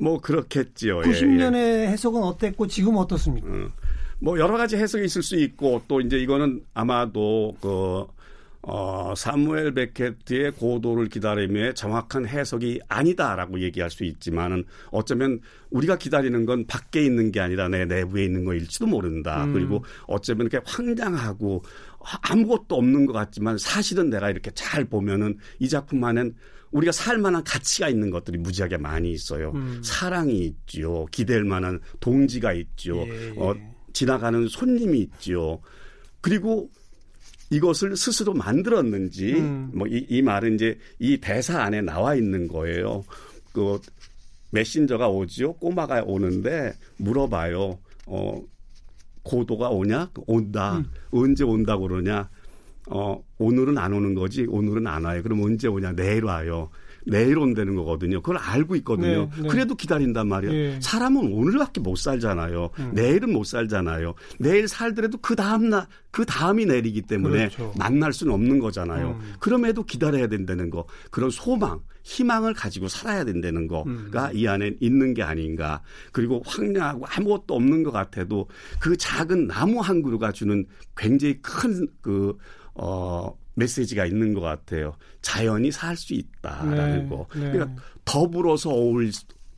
뭐 0.00 0.20
그렇겠지요. 0.20 1.00
90년의 1.00 1.54
예, 1.54 1.82
예. 1.82 1.88
해석은 1.88 2.22
어땠고 2.22 2.66
지금 2.66 2.96
어떻습니까? 2.96 3.46
음, 3.48 3.70
뭐 4.18 4.38
여러 4.38 4.56
가지 4.56 4.76
해석이 4.76 5.04
있을 5.04 5.22
수 5.22 5.36
있고 5.36 5.82
또 5.88 6.00
이제 6.00 6.18
이거는 6.18 6.62
아마도 6.74 7.56
그 7.60 8.06
어, 8.62 9.14
사무엘 9.16 9.72
베케트의 9.72 10.52
고도를 10.52 11.08
기다림에 11.08 11.72
정확한 11.72 12.26
해석이 12.26 12.80
아니다라고 12.88 13.60
얘기할 13.60 13.90
수 13.90 14.04
있지만은 14.04 14.64
어쩌면 14.90 15.40
우리가 15.70 15.96
기다리는 15.96 16.44
건 16.44 16.66
밖에 16.66 17.02
있는 17.02 17.32
게 17.32 17.40
아니라 17.40 17.68
내 17.68 17.86
내부에 17.86 18.24
있는 18.24 18.44
거일지도 18.44 18.86
모른다. 18.86 19.44
음. 19.44 19.54
그리고 19.54 19.82
어쩌면 20.06 20.46
이렇게 20.46 20.62
황당하고 20.70 21.62
아무것도 22.22 22.74
없는 22.74 23.06
것 23.06 23.14
같지만 23.14 23.56
사실은 23.56 24.10
내가 24.10 24.28
이렇게 24.28 24.50
잘 24.50 24.84
보면은 24.84 25.38
이 25.58 25.68
작품 25.68 26.04
안엔 26.04 26.34
우리가 26.70 26.92
살 26.92 27.18
만한 27.18 27.42
가치가 27.44 27.88
있는 27.88 28.10
것들이 28.10 28.38
무지하게 28.38 28.76
많이 28.76 29.12
있어요. 29.12 29.52
음. 29.54 29.80
사랑이 29.84 30.38
있지요. 30.44 31.06
기댈 31.06 31.44
만한 31.44 31.80
동지가 31.98 32.52
있죠. 32.52 32.96
예, 33.08 33.34
예. 33.34 33.34
어, 33.36 33.54
지나가는 33.92 34.46
손님이 34.48 35.00
있지요. 35.00 35.60
그리고 36.20 36.70
이것을 37.50 37.96
스스로 37.96 38.32
만들었는지 38.34 39.34
음. 39.34 39.70
뭐이 39.74 40.06
이 40.08 40.22
말은 40.22 40.54
이제 40.54 40.78
이 40.98 41.18
대사 41.18 41.62
안에 41.62 41.82
나와 41.82 42.14
있는 42.14 42.46
거예요. 42.46 43.04
그 43.52 43.80
메신저가 44.50 45.08
오지요. 45.08 45.54
꼬마가 45.54 46.04
오는데 46.04 46.72
물어봐요. 46.98 47.78
어 48.06 48.42
고도가 49.22 49.70
오냐? 49.70 50.10
온다. 50.26 50.78
음. 50.78 50.90
언제 51.10 51.44
온다고 51.44 51.88
그러냐? 51.88 52.30
어 52.90 53.22
오늘은 53.38 53.78
안 53.78 53.92
오는 53.92 54.14
거지. 54.14 54.46
오늘은 54.48 54.86
안 54.86 55.04
와요. 55.04 55.22
그럼 55.22 55.42
언제 55.42 55.68
오냐? 55.68 55.92
내일 55.92 56.24
와요. 56.24 56.70
내일 57.06 57.38
온다는 57.38 57.74
거거든요. 57.76 58.20
그걸 58.20 58.36
알고 58.36 58.76
있거든요. 58.76 59.30
네, 59.34 59.42
네. 59.42 59.48
그래도 59.48 59.74
기다린단 59.74 60.28
말이에요. 60.28 60.52
네. 60.52 60.78
사람은 60.80 61.32
오늘밖에 61.32 61.80
못 61.80 61.96
살잖아요. 61.96 62.70
음. 62.78 62.90
내일은 62.94 63.32
못 63.32 63.44
살잖아요. 63.44 64.14
내일 64.38 64.68
살더라도 64.68 65.18
그 65.18 65.34
다음 65.34 65.70
날, 65.70 65.86
그 66.10 66.24
다음이 66.24 66.66
내리기 66.66 67.02
때문에 67.02 67.48
그렇죠. 67.48 67.72
만날 67.78 68.12
수는 68.12 68.34
없는 68.34 68.58
거잖아요. 68.58 69.18
음. 69.20 69.32
그럼에도 69.38 69.82
기다려야 69.82 70.26
된다는 70.26 70.68
거. 70.68 70.84
그런 71.10 71.30
소망, 71.30 71.80
희망을 72.02 72.54
가지고 72.54 72.88
살아야 72.88 73.24
된다는 73.24 73.66
거가 73.66 73.84
음. 73.86 74.10
이 74.34 74.46
안에 74.46 74.76
있는 74.80 75.14
게 75.14 75.22
아닌가. 75.22 75.82
그리고 76.12 76.42
황량하고 76.44 77.06
아무것도 77.06 77.54
없는 77.54 77.82
것 77.82 77.92
같아도 77.92 78.46
그 78.78 78.96
작은 78.96 79.46
나무 79.46 79.80
한 79.80 80.02
그루가 80.02 80.32
주는 80.32 80.66
굉장히 80.96 81.38
큰 81.40 81.86
그, 82.00 82.36
어, 82.74 83.36
메시지가 83.54 84.06
있는 84.06 84.34
것 84.34 84.40
같아요. 84.40 84.94
자연이 85.22 85.70
살 85.70 85.96
수 85.96 86.14
있다라는 86.14 87.02
네, 87.02 87.08
거. 87.08 87.26
네. 87.34 87.52
그러니까 87.52 87.82
더불어서 88.04 88.70
어울릴 88.70 89.12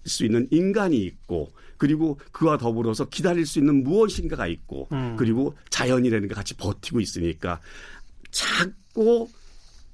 수 0.05 0.25
있는 0.25 0.49
인간이 0.51 0.97
있고 0.99 1.53
그리고 1.77 2.19
그와 2.33 2.59
더불어서 2.59 3.09
기다릴 3.09 3.47
수 3.47 3.59
있는 3.59 3.83
무엇인가가 3.85 4.47
있고 4.47 4.89
음. 4.93 5.17
그리고 5.19 5.57
자연이라는 5.71 6.29
게 6.29 6.35
같이 6.35 6.55
버티고 6.57 7.01
있으니까 7.01 7.61
작고 8.31 9.31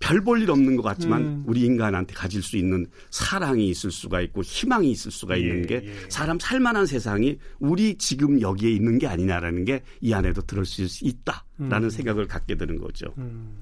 별 0.00 0.20
볼 0.22 0.40
일 0.42 0.50
없는 0.50 0.76
것 0.76 0.82
같지만 0.82 1.22
음. 1.22 1.44
우리 1.46 1.62
인간한테 1.62 2.14
가질 2.14 2.42
수 2.42 2.56
있는 2.56 2.86
사랑이 3.10 3.68
있을 3.68 3.90
수가 3.90 4.20
있고 4.20 4.42
희망이 4.42 4.90
있을 4.92 5.10
수가 5.10 5.36
예, 5.36 5.40
있는 5.40 5.66
게 5.66 5.82
예. 5.84 6.10
사람 6.10 6.38
살만한 6.38 6.86
세상이 6.86 7.38
우리 7.58 7.96
지금 7.98 8.40
여기에 8.40 8.70
있는 8.70 8.98
게 8.98 9.06
아니냐라는 9.06 9.64
게 9.64 9.82
이 10.00 10.14
안에도 10.14 10.40
들을 10.42 10.64
수 10.64 10.82
있다라는 11.04 11.84
음. 11.88 11.90
생각을 11.90 12.26
갖게 12.28 12.54
되는 12.56 12.78
거죠. 12.78 13.06
음. 13.18 13.60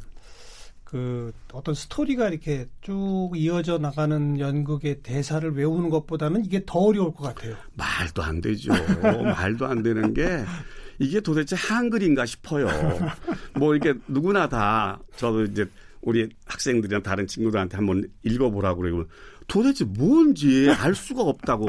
그 0.84 1.32
어떤 1.52 1.74
스토리가 1.74 2.28
이렇게 2.28 2.68
쭉 2.80 3.32
이어져 3.34 3.78
나가는 3.78 4.38
연극의 4.38 5.00
대사를 5.02 5.50
외우는 5.56 5.90
것보다는 5.90 6.44
이게 6.44 6.62
더 6.64 6.78
어려울 6.78 7.12
것 7.12 7.24
같아요. 7.34 7.56
말도 7.74 8.22
안 8.22 8.40
되죠. 8.40 8.72
말도 9.02 9.66
안 9.66 9.82
되는 9.82 10.14
게 10.14 10.44
이게 11.00 11.20
도대체 11.20 11.56
한글인가 11.56 12.24
싶어요. 12.24 12.68
뭐 13.54 13.74
이게 13.74 13.94
누구나 14.06 14.48
다 14.48 15.00
저도 15.16 15.44
이제 15.44 15.66
우리 16.06 16.28
학생들이나 16.46 17.02
다른 17.02 17.26
친구들한테 17.26 17.76
한번 17.76 18.08
읽어보라고 18.22 18.80
그러고 18.80 19.04
도대체 19.48 19.84
뭔지 19.84 20.70
알 20.70 20.94
수가 20.94 21.22
없다고 21.22 21.68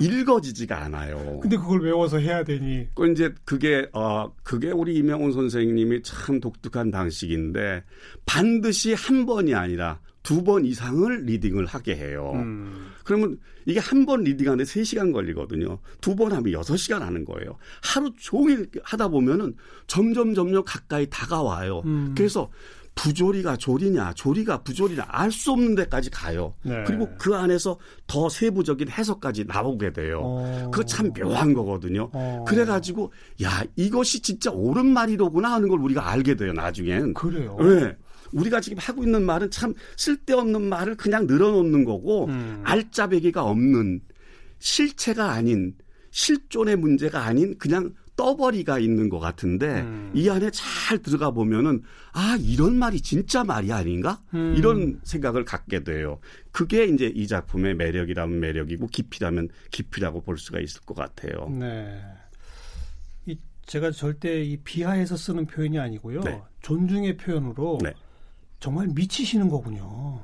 읽어지지가 0.00 0.84
않아요. 0.84 1.38
근데 1.40 1.56
그걸 1.56 1.82
외워서 1.82 2.18
해야 2.18 2.42
되니. 2.44 2.88
그 2.94 3.10
이제 3.12 3.32
그게 3.44 3.86
어 3.92 4.32
그게 4.42 4.70
우리 4.70 4.94
이명훈 4.96 5.32
선생님이 5.32 6.02
참 6.02 6.40
독특한 6.40 6.90
방식인데 6.90 7.84
반드시 8.24 8.94
한 8.94 9.26
번이 9.26 9.54
아니라 9.54 10.00
두 10.22 10.42
번 10.42 10.64
이상을 10.64 11.24
리딩을 11.26 11.66
하게 11.66 11.96
해요. 11.96 12.32
음. 12.36 12.86
그러면 13.04 13.38
이게 13.66 13.78
한 13.78 14.06
번 14.06 14.22
리딩하는데 14.24 14.64
3시간 14.64 15.12
걸리거든요. 15.12 15.78
두 16.00 16.16
번 16.16 16.32
하면 16.32 16.44
6시간 16.54 17.00
하는 17.00 17.26
거예요. 17.26 17.58
하루 17.82 18.10
종일 18.18 18.66
하다 18.82 19.08
보면은 19.08 19.54
점점 19.86 20.32
점점 20.34 20.64
가까이 20.64 21.06
다가와요. 21.10 21.82
음. 21.84 22.14
그래서 22.16 22.50
부조리가 22.94 23.56
조리냐, 23.56 24.12
조리가 24.14 24.62
부조리냐 24.62 25.04
알 25.08 25.30
수 25.30 25.52
없는 25.52 25.74
데까지 25.74 26.10
가요. 26.10 26.54
네. 26.62 26.84
그리고 26.86 27.08
그 27.18 27.34
안에서 27.34 27.76
더 28.06 28.28
세부적인 28.28 28.88
해석까지 28.88 29.44
나오게 29.46 29.92
돼요. 29.92 30.20
어. 30.22 30.70
그거 30.72 30.84
참 30.84 31.12
묘한 31.12 31.52
거거든요. 31.54 32.08
어. 32.12 32.44
그래가지고 32.46 33.12
야 33.42 33.62
이것이 33.74 34.22
진짜 34.22 34.50
옳은 34.52 34.86
말이로구나 34.86 35.52
하는 35.52 35.68
걸 35.68 35.80
우리가 35.80 36.08
알게 36.08 36.36
돼요. 36.36 36.52
나중엔. 36.52 37.14
그래요. 37.14 37.56
네. 37.60 37.96
우리가 38.32 38.60
지금 38.60 38.78
하고 38.78 39.02
있는 39.02 39.22
말은 39.24 39.50
참 39.50 39.74
쓸데없는 39.96 40.62
말을 40.62 40.96
그냥 40.96 41.26
늘어놓는 41.26 41.84
거고 41.84 42.26
음. 42.26 42.60
알짜배기가 42.64 43.44
없는 43.44 44.00
실체가 44.58 45.32
아닌 45.32 45.74
실존의 46.10 46.76
문제가 46.76 47.24
아닌 47.24 47.56
그냥 47.58 47.92
떠버리가 48.16 48.78
있는 48.78 49.08
것 49.08 49.18
같은데 49.18 49.80
음. 49.80 50.12
이 50.14 50.28
안에 50.28 50.50
잘 50.50 50.98
들어가 50.98 51.30
보면은 51.30 51.82
아 52.12 52.36
이런 52.40 52.76
말이 52.76 53.00
진짜 53.00 53.44
말이 53.44 53.72
아닌가 53.72 54.22
음. 54.34 54.54
이런 54.56 55.00
생각을 55.02 55.44
갖게 55.44 55.82
돼요. 55.82 56.20
그게 56.52 56.84
이제 56.84 57.06
이 57.14 57.26
작품의 57.26 57.74
매력이라면 57.74 58.40
매력이고 58.40 58.86
깊이라면 58.88 59.48
깊이라고 59.70 60.22
볼 60.22 60.38
수가 60.38 60.60
있을 60.60 60.82
것 60.82 60.94
같아요. 60.94 61.48
네. 61.48 62.00
이 63.26 63.36
제가 63.66 63.90
절대 63.90 64.42
이 64.42 64.58
비하해서 64.58 65.16
쓰는 65.16 65.46
표현이 65.46 65.78
아니고요. 65.78 66.20
네. 66.20 66.40
존중의 66.62 67.16
표현으로 67.16 67.78
네. 67.82 67.92
정말 68.60 68.88
미치시는 68.88 69.48
거군요. 69.48 70.22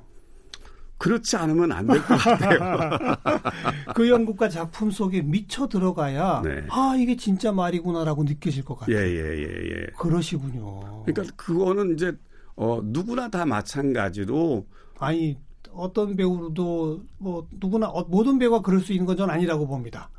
그렇지 1.01 1.37
않으면 1.37 1.73
안 1.73 1.87
될 1.87 1.99
것 2.05 2.17
같아요. 2.17 3.17
그 3.97 4.09
연극과 4.09 4.49
작품 4.51 4.91
속에 4.91 5.23
미쳐 5.23 5.67
들어가야 5.67 6.43
네. 6.45 6.65
아 6.69 6.95
이게 6.99 7.17
진짜 7.17 7.53
말이구나라고 7.53 8.25
느껴질 8.25 8.65
것 8.65 8.77
같아요. 8.79 8.97
예예예 8.97 9.39
예, 9.39 9.43
예, 9.43 9.71
예. 9.83 9.87
그러시군요. 9.99 11.03
그러니까 11.05 11.35
그거는 11.37 11.95
이제 11.95 12.13
어 12.55 12.81
누구나 12.85 13.29
다 13.31 13.47
마찬가지로 13.47 14.67
아니 14.99 15.39
어떤 15.73 16.15
배우도 16.17 17.03
뭐 17.19 17.47
누구나 17.59 17.89
어, 17.89 18.05
모든 18.09 18.39
배우가 18.39 18.61
그럴 18.61 18.81
수 18.81 18.93
있는 18.93 19.07
건 19.07 19.17
전 19.17 19.31
아니라고 19.31 19.67
봅니다. 19.67 20.11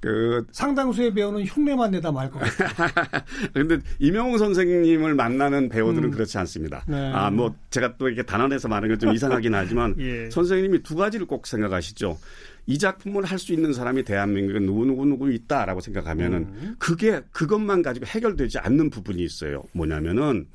그 0.00 0.46
상당수의 0.50 1.12
배우는 1.12 1.44
흉내만 1.44 1.90
내다 1.90 2.10
말 2.10 2.30
것 2.30 2.38
같아요. 2.38 2.90
그런데 3.52 3.78
이명웅 3.98 4.38
선생님을 4.38 5.14
만나는 5.14 5.68
배우들은 5.68 6.08
음. 6.08 6.10
그렇지 6.10 6.38
않습니다. 6.38 6.82
네. 6.88 7.12
아, 7.12 7.30
뭐 7.30 7.54
제가 7.68 7.96
또 7.98 8.08
이렇게 8.08 8.22
단언해서 8.22 8.68
말하는 8.68 8.88
건 8.88 8.98
좀 8.98 9.12
이상하긴 9.14 9.54
하지만 9.54 9.94
예. 10.00 10.30
선생님이 10.30 10.82
두 10.82 10.96
가지를 10.96 11.26
꼭 11.26 11.46
생각하시죠. 11.46 12.18
이 12.66 12.78
작품을 12.78 13.24
할 13.24 13.38
수 13.38 13.52
있는 13.52 13.72
사람이 13.74 14.04
대한민국에 14.04 14.60
누구 14.60 14.86
누구 14.86 15.04
누구 15.04 15.32
있다라고 15.32 15.80
생각하면은 15.80 16.38
음. 16.38 16.76
그게 16.78 17.20
그것만 17.32 17.82
가지고 17.82 18.06
해결되지 18.06 18.58
않는 18.58 18.88
부분이 18.90 19.22
있어요. 19.22 19.62
뭐냐면은 19.72 20.46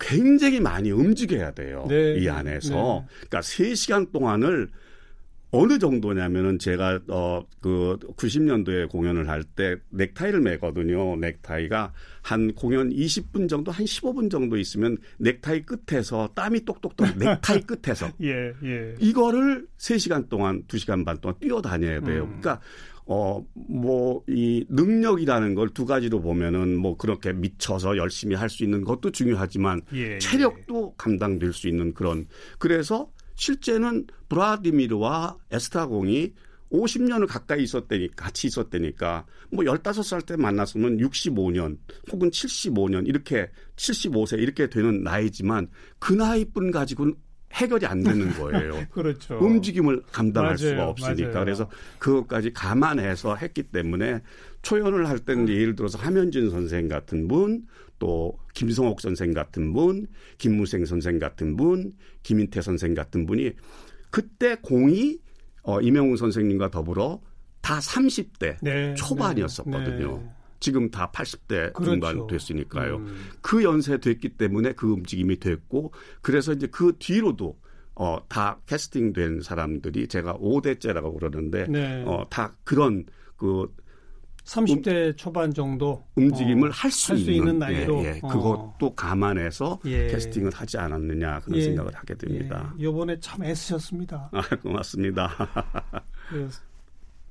굉장히 0.00 0.60
많이 0.60 0.90
움직여야 0.90 1.52
돼요. 1.52 1.84
네. 1.88 2.14
이 2.18 2.28
안에서. 2.28 3.04
네. 3.08 3.26
그러니까 3.28 3.40
3시간 3.40 4.12
동안을 4.12 4.68
어느 5.50 5.78
정도냐면은 5.78 6.58
제가 6.58 7.00
어 7.08 7.42
그 7.60 7.98
90년도에 8.16 8.88
공연을 8.88 9.28
할 9.28 9.42
때 9.56 9.76
넥타이를 9.90 10.40
매거든요. 10.40 11.16
넥타이가 11.16 11.92
한 12.22 12.52
공연 12.54 12.90
20분 12.90 13.48
정도 13.48 13.72
한 13.72 13.84
15분 13.84 14.30
정도 14.30 14.56
있으면 14.56 14.98
넥타이 15.18 15.62
끝에서 15.62 16.28
땀이 16.34 16.64
똑똑똑 16.64 17.06
넥타이 17.18 17.62
끝에서 17.62 18.10
예, 18.22 18.52
예. 18.62 18.94
이거를 19.00 19.66
3시간 19.78 20.28
동안 20.28 20.62
2시간 20.68 21.04
반 21.04 21.18
동안 21.18 21.34
뛰어다녀야 21.40 22.00
돼요. 22.00 22.24
음. 22.24 22.40
그러니까 22.40 22.60
어, 23.10 23.42
뭐, 23.54 24.22
이 24.28 24.66
능력이라는 24.68 25.54
걸 25.54 25.70
두 25.70 25.86
가지로 25.86 26.20
보면은 26.20 26.76
뭐 26.76 26.96
그렇게 26.98 27.32
미쳐서 27.32 27.96
열심히 27.96 28.36
할 28.36 28.50
수 28.50 28.64
있는 28.64 28.84
것도 28.84 29.10
중요하지만 29.12 29.80
예, 29.94 30.14
예. 30.14 30.18
체력도 30.18 30.88
예. 30.92 30.94
감당될 30.98 31.52
수 31.54 31.68
있는 31.68 31.94
그런 31.94 32.26
그래서 32.58 33.10
실제는 33.38 34.06
브라디미르와 34.28 35.36
에스타공이 35.52 36.34
50년을 36.70 37.26
가까이 37.26 37.62
있었다니 37.62 38.14
같이 38.14 38.48
있었다니까 38.48 39.24
뭐 39.50 39.64
15살 39.64 40.26
때 40.26 40.36
만났으면 40.36 40.98
65년 40.98 41.78
혹은 42.12 42.30
75년 42.30 43.06
이렇게 43.06 43.48
75세 43.76 44.38
이렇게 44.38 44.68
되는 44.68 45.02
나이지만 45.02 45.68
그 45.98 46.12
나이뿐 46.12 46.72
가지고는 46.72 47.14
해결이 47.54 47.86
안 47.86 48.02
되는 48.02 48.30
거예요. 48.34 48.84
그렇죠. 48.92 49.38
움직임을 49.38 50.02
감당할 50.12 50.56
맞아요, 50.60 50.70
수가 50.70 50.88
없으니까. 50.88 51.30
맞아요. 51.30 51.44
그래서 51.44 51.70
그것까지 51.98 52.52
감안해서 52.52 53.36
했기 53.36 53.62
때문에 53.62 54.20
초연을 54.60 55.08
할 55.08 55.18
때는 55.20 55.48
예를 55.48 55.74
들어서 55.74 55.96
하면진 55.96 56.50
선생 56.50 56.88
같은 56.88 57.26
분, 57.26 57.66
또 57.98 58.38
김성옥 58.54 59.00
선생 59.00 59.32
같은 59.32 59.72
분, 59.72 60.06
김무생 60.38 60.84
선생 60.84 61.18
같은 61.18 61.56
분, 61.56 61.92
김인태 62.22 62.60
선생 62.60 62.94
같은 62.94 63.26
분이 63.26 63.52
그때 64.10 64.56
공이 64.56 65.18
어, 65.62 65.80
이명웅 65.80 66.16
선생님과 66.16 66.70
더불어 66.70 67.20
다 67.60 67.78
30대 67.78 68.56
네, 68.62 68.94
초반이었었거든요. 68.94 70.16
네, 70.18 70.22
네. 70.22 70.30
지금 70.60 70.90
다 70.90 71.10
80대 71.12 71.72
그렇죠. 71.72 71.84
중반 71.84 72.26
됐으니까요. 72.26 72.96
음. 72.96 73.16
그 73.40 73.62
연세 73.62 73.98
됐기 73.98 74.30
때문에 74.30 74.72
그 74.72 74.90
움직임이 74.90 75.38
됐고 75.38 75.92
그래서 76.20 76.52
이제 76.52 76.66
그 76.66 76.96
뒤로도 76.98 77.58
어, 77.94 78.18
다 78.28 78.60
캐스팅된 78.66 79.40
사람들이 79.40 80.08
제가 80.08 80.34
5대째라고 80.34 81.18
그러는데 81.18 81.66
네. 81.68 82.02
어, 82.06 82.26
다 82.30 82.56
그런 82.64 83.04
그 83.36 83.72
30대 84.48 85.08
음, 85.08 85.16
초반 85.16 85.52
정도 85.52 86.02
움직임을 86.16 86.68
어, 86.68 86.72
할수 86.72 87.14
있는, 87.14 87.34
있는, 87.34 87.58
나이로 87.58 88.02
예, 88.02 88.14
예. 88.14 88.20
어. 88.22 88.28
그것도 88.28 88.94
감안해서 88.94 89.80
예. 89.84 90.08
캐스팅을 90.08 90.50
하지 90.54 90.78
않았느냐 90.78 91.40
그런 91.40 91.58
예. 91.58 91.64
생각을 91.64 91.94
하게 91.94 92.14
됩니다. 92.14 92.74
예. 92.78 92.84
이번에 92.84 93.20
참 93.20 93.44
애쓰셨습니다. 93.44 94.30
아, 94.32 94.42
고맙습니다. 94.62 95.28
그, 96.30 96.48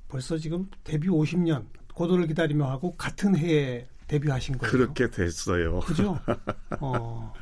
벌써 0.06 0.38
지금 0.38 0.68
데뷔 0.84 1.08
50년 1.08 1.64
고도를 1.92 2.28
기다리며 2.28 2.66
하고 2.70 2.94
같은 2.94 3.36
해에 3.36 3.86
데뷔하신 4.06 4.58
거예요. 4.58 4.70
그렇게 4.70 5.10
됐어요. 5.10 5.80
그죠? 5.80 6.18
어. 6.80 7.32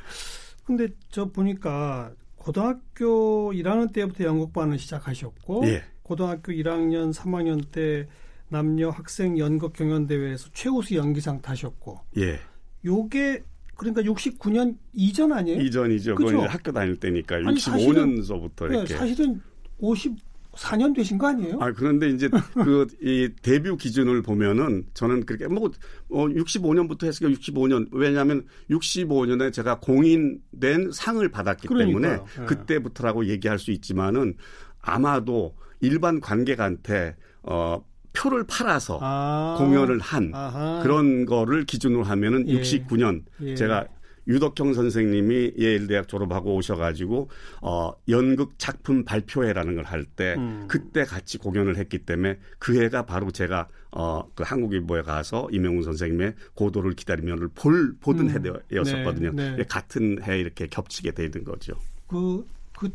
근데 0.65 0.87
저 1.09 1.25
보니까 1.25 2.11
고등학교 2.35 3.53
1학년 3.53 3.93
때부터 3.93 4.23
연극반을 4.23 4.79
시작하셨고 4.79 5.67
예. 5.67 5.83
고등학교 6.01 6.51
1학년, 6.51 7.13
3학년 7.13 7.69
때 7.71 8.07
남녀 8.49 8.89
학생 8.89 9.37
연극 9.37 9.73
경연 9.73 10.07
대회에서 10.07 10.49
최우수 10.53 10.95
연기상 10.95 11.41
타셨고. 11.41 11.99
예. 12.17 12.39
요게 12.85 13.43
그러니까 13.75 14.01
69년 14.01 14.75
이전 14.93 15.31
아니에요? 15.31 15.61
이전이죠. 15.61 16.15
그죠? 16.15 16.41
학교 16.41 16.71
다닐 16.71 16.95
때니까 16.95 17.37
65년서부터 17.39 18.69
이렇게. 18.69 18.85
네, 18.93 18.97
사실은 18.97 19.41
54년 19.79 20.95
되신 20.95 21.17
거 21.19 21.27
아니에요? 21.27 21.59
아 21.61 21.71
그런데 21.71 22.09
이제 22.09 22.27
그 22.55 22.87
이 23.01 23.29
데뷔 23.43 23.75
기준을 23.77 24.23
보면은 24.23 24.85
저는 24.95 25.25
그렇게 25.25 25.47
뭐 25.47 25.69
어, 26.09 26.27
65년부터 26.27 27.05
했으니까 27.05 27.37
65년 27.39 27.87
왜냐하면 27.91 28.45
65년에 28.71 29.53
제가 29.53 29.79
공인된 29.79 30.91
상을 30.91 31.27
받았기 31.29 31.67
그러니까요. 31.67 32.01
때문에 32.01 32.23
네. 32.39 32.45
그때부터라고 32.45 33.25
얘기할 33.27 33.59
수 33.59 33.71
있지만은 33.71 34.33
아마도 34.81 35.55
일반 35.81 36.19
관객한테 36.19 37.15
어 37.43 37.83
표를 38.13 38.45
팔아서 38.45 38.99
아, 39.01 39.55
공연을 39.57 39.99
한 39.99 40.31
아하. 40.33 40.81
그런 40.83 41.25
거를 41.25 41.65
기준으로 41.65 42.03
하면은 42.03 42.47
예. 42.47 42.59
69년 42.61 43.23
예. 43.41 43.55
제가 43.55 43.87
유덕형 44.27 44.73
선생님이 44.73 45.53
예일대학 45.57 46.07
졸업하고 46.09 46.55
오셔가지고 46.55 47.29
어 47.61 47.93
연극 48.09 48.59
작품 48.59 49.05
발표회라는 49.05 49.75
걸 49.75 49.85
할때 49.85 50.35
음. 50.37 50.65
그때 50.67 51.05
같이 51.05 51.37
공연을 51.37 51.77
했기 51.77 51.99
때문에 51.99 52.37
그 52.59 52.81
해가 52.81 53.05
바로 53.05 53.31
제가 53.31 53.69
어 53.91 54.27
그 54.35 54.43
한국일보에 54.45 55.01
가서 55.01 55.47
이명훈 55.51 55.81
선생님의 55.83 56.35
고도를 56.53 56.93
기다리면을 56.93 57.49
볼 57.49 57.95
보던 57.99 58.29
음. 58.29 58.61
해였었거든요. 58.71 59.31
네, 59.33 59.55
네. 59.55 59.63
같은 59.63 60.21
해 60.23 60.39
이렇게 60.39 60.67
겹치게 60.67 61.11
되는 61.11 61.43
거죠. 61.43 61.73
그, 62.07 62.45
그 62.77 62.89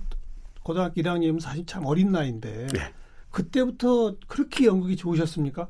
고등학교 0.63 1.01
1학년이면 1.01 1.41
사실 1.41 1.67
참 1.67 1.85
어린 1.85 2.13
나이인데 2.13 2.69
네. 2.73 2.93
그때부터 3.33 4.17
그렇게 4.29 4.67
연극이 4.67 4.95
좋으셨습니까? 4.95 5.69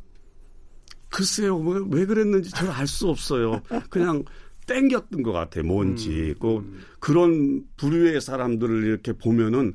글쎄요, 1.09 1.59
뭐, 1.59 1.87
왜 1.91 2.05
그랬는지 2.05 2.51
저는 2.51 2.73
알수 2.73 3.09
없어요. 3.09 3.63
그냥 3.89 4.25
땡겼던 4.67 5.23
것 5.23 5.33
같아요, 5.33 5.65
뭔지. 5.65 6.31
음, 6.31 6.35
그, 6.41 6.57
음. 6.57 6.81
그런 6.99 7.65
부류의 7.77 8.21
사람들을 8.21 8.85
이렇게 8.85 9.13
보면은 9.13 9.75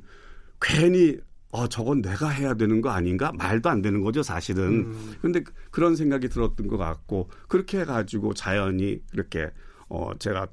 괜히, 0.61 1.17
어, 1.49 1.67
저건 1.67 2.01
내가 2.01 2.29
해야 2.29 2.55
되는 2.55 2.81
거 2.81 2.89
아닌가? 2.89 3.31
말도 3.31 3.69
안 3.69 3.81
되는 3.81 4.01
거죠, 4.01 4.23
사실은. 4.23 4.85
음. 4.85 5.15
근데 5.21 5.43
그런 5.71 5.95
생각이 5.95 6.29
들었던 6.29 6.67
것 6.67 6.77
같고, 6.77 7.29
그렇게 7.47 7.81
해가지고 7.81 8.33
자연히 8.33 9.01
이렇게, 9.13 9.49
어, 9.89 10.11
제가 10.17 10.47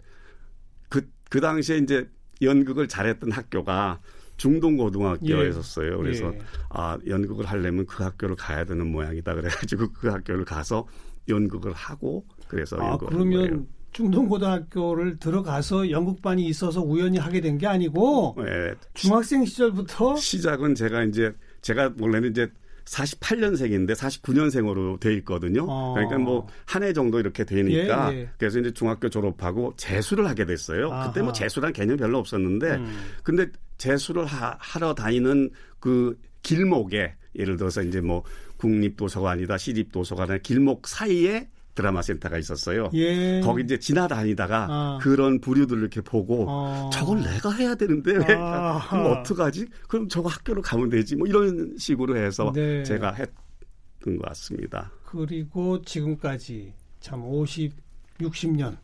그, 0.89 1.09
그 1.31 1.41
당시에 1.41 1.79
이제 1.79 2.09
연극을 2.43 2.89
잘했던 2.89 3.33
학교가 3.33 4.01
중동 4.37 4.77
고등학교였었어요. 4.77 5.99
그래서 5.99 6.33
예. 6.35 6.39
아 6.71 6.99
연극을 7.07 7.47
하려면 7.47 7.87
그 7.87 8.03
학교를 8.03 8.37
가야 8.37 8.65
되는 8.65 8.87
모양이다. 8.91 9.35
그래가지고 9.35 9.93
그 9.93 10.09
학교를 10.09 10.45
가서 10.45 10.87
연극을 11.29 11.73
하고 11.73 12.25
그래서 12.49 12.77
아, 12.81 12.91
연극을. 12.93 13.13
그러면 13.13 13.67
중동 13.93 14.29
고등학교를 14.29 15.19
들어가서 15.21 15.91
연극반이 15.91 16.45
있어서 16.47 16.83
우연히 16.83 17.19
하게 17.19 17.41
된 17.41 17.59
게 17.59 17.67
아니고 17.69 18.37
예, 18.41 18.75
중학생 18.95 19.45
시절부터 19.45 20.17
시작은 20.17 20.75
제가 20.75 21.05
이제 21.05 21.33
제가 21.63 21.93
원래는 22.01 22.31
이제 22.31 22.51
48년생인데 22.87 23.93
49년생으로 23.95 25.01
돼 25.01 25.15
있거든요. 25.15 25.65
어. 25.69 25.95
그러니까 25.95 26.19
뭐 26.19 26.47
한 26.67 26.83
해 26.83 26.93
정도 26.93 27.19
이렇게 27.21 27.45
되니까 27.45 28.13
예, 28.13 28.19
예. 28.19 28.29
그래서 28.37 28.59
이제 28.59 28.73
중학교 28.73 29.09
졸업하고 29.09 29.73
재수를 29.77 30.29
하게 30.29 30.45
됐어요. 30.45 30.89
그때 30.91 31.21
아하. 31.21 31.23
뭐 31.23 31.33
재수란 31.33 31.73
개념 31.73 31.97
별로 31.97 32.19
없었는데 32.19 32.75
음. 32.75 32.97
근데 33.23 33.47
재수를 33.85 34.25
하, 34.25 34.57
하러 34.59 34.95
다니는 34.95 35.51
그 35.79 36.19
길목에 36.43 37.15
예를 37.37 37.59
들어서 37.59 37.83
이제 37.83 38.01
뭐 38.01 38.25
국립도서관이다 38.57 39.59
시립도서관이나 39.59 40.39
길목 40.39 40.89
사이에 40.89 41.51
드라마 41.75 42.01
센터가 42.01 42.39
있었어요. 42.39 42.89
예. 42.95 43.41
거기 43.43 43.63
이제 43.63 43.79
지나다니다가 43.79 44.67
아. 44.71 44.99
그런 45.03 45.41
부류들을 45.41 45.83
이렇게 45.83 46.01
보고 46.01 46.47
어. 46.49 46.89
저걸 46.93 47.23
내가 47.23 47.51
해야 47.51 47.75
되는데 47.75 48.13
왜 48.13 48.35
아하. 48.35 48.89
그럼 48.89 49.19
어떡하지? 49.19 49.67
그럼 49.89 50.09
저거 50.09 50.29
학교로 50.31 50.63
가면 50.63 50.89
되지. 50.89 51.17
뭐 51.17 51.27
이런 51.27 51.77
식으로 51.77 52.17
해서 52.17 52.53
네. 52.55 52.85
제가 52.85 53.13
했던 53.13 54.17
것 54.17 54.23
같습니다. 54.29 54.93
그리고 55.05 55.83
지금까지 55.83 56.73
참 57.01 57.25
50, 57.25 57.73
60년 58.21 58.79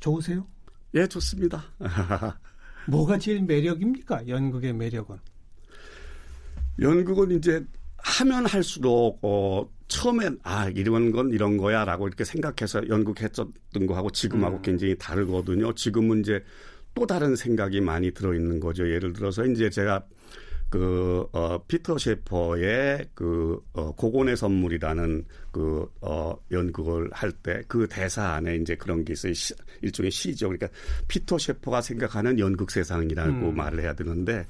좋으세요? 0.00 0.46
예, 0.94 1.06
좋습니다. 1.06 1.62
뭐가 2.88 3.18
제일 3.18 3.42
매력입니까? 3.42 4.28
연극의 4.28 4.72
매력은. 4.72 5.16
연극은 6.80 7.30
이제 7.32 7.64
하면 7.98 8.46
할수록 8.46 9.18
어 9.22 9.68
처음엔 9.88 10.38
아 10.42 10.68
이런 10.68 11.10
건 11.10 11.30
이런 11.30 11.56
거야라고 11.56 12.06
이렇게 12.06 12.24
생각해서 12.24 12.86
연극했었던 12.88 13.86
거하고 13.86 14.10
지금하고 14.10 14.56
음. 14.56 14.62
굉장히 14.62 14.96
다르거든요. 14.98 15.72
지금은 15.74 16.20
이제 16.20 16.42
또 16.94 17.06
다른 17.06 17.36
생각이 17.36 17.80
많이 17.80 18.10
들어 18.12 18.34
있는 18.34 18.60
거죠. 18.60 18.88
예를 18.88 19.12
들어서 19.12 19.44
이제 19.44 19.70
제가 19.70 20.04
그, 20.68 21.26
어, 21.32 21.58
피터 21.68 21.96
셰퍼의 21.98 23.10
그, 23.14 23.60
어, 23.72 23.92
고곤의 23.94 24.36
선물이라는 24.36 25.24
그, 25.52 25.88
어, 26.00 26.36
연극을 26.50 27.08
할 27.12 27.32
때 27.32 27.62
그 27.68 27.86
대사 27.88 28.30
안에 28.34 28.56
이제 28.56 28.74
그런 28.74 29.04
게 29.04 29.12
있어요. 29.12 29.32
시, 29.32 29.54
일종의 29.82 30.10
시죠. 30.10 30.48
그러니까 30.48 30.68
피터 31.08 31.38
셰퍼가 31.38 31.80
생각하는 31.82 32.38
연극 32.38 32.70
세상이라고 32.70 33.48
음. 33.50 33.56
말을 33.56 33.80
해야 33.80 33.94
되는데 33.94 34.44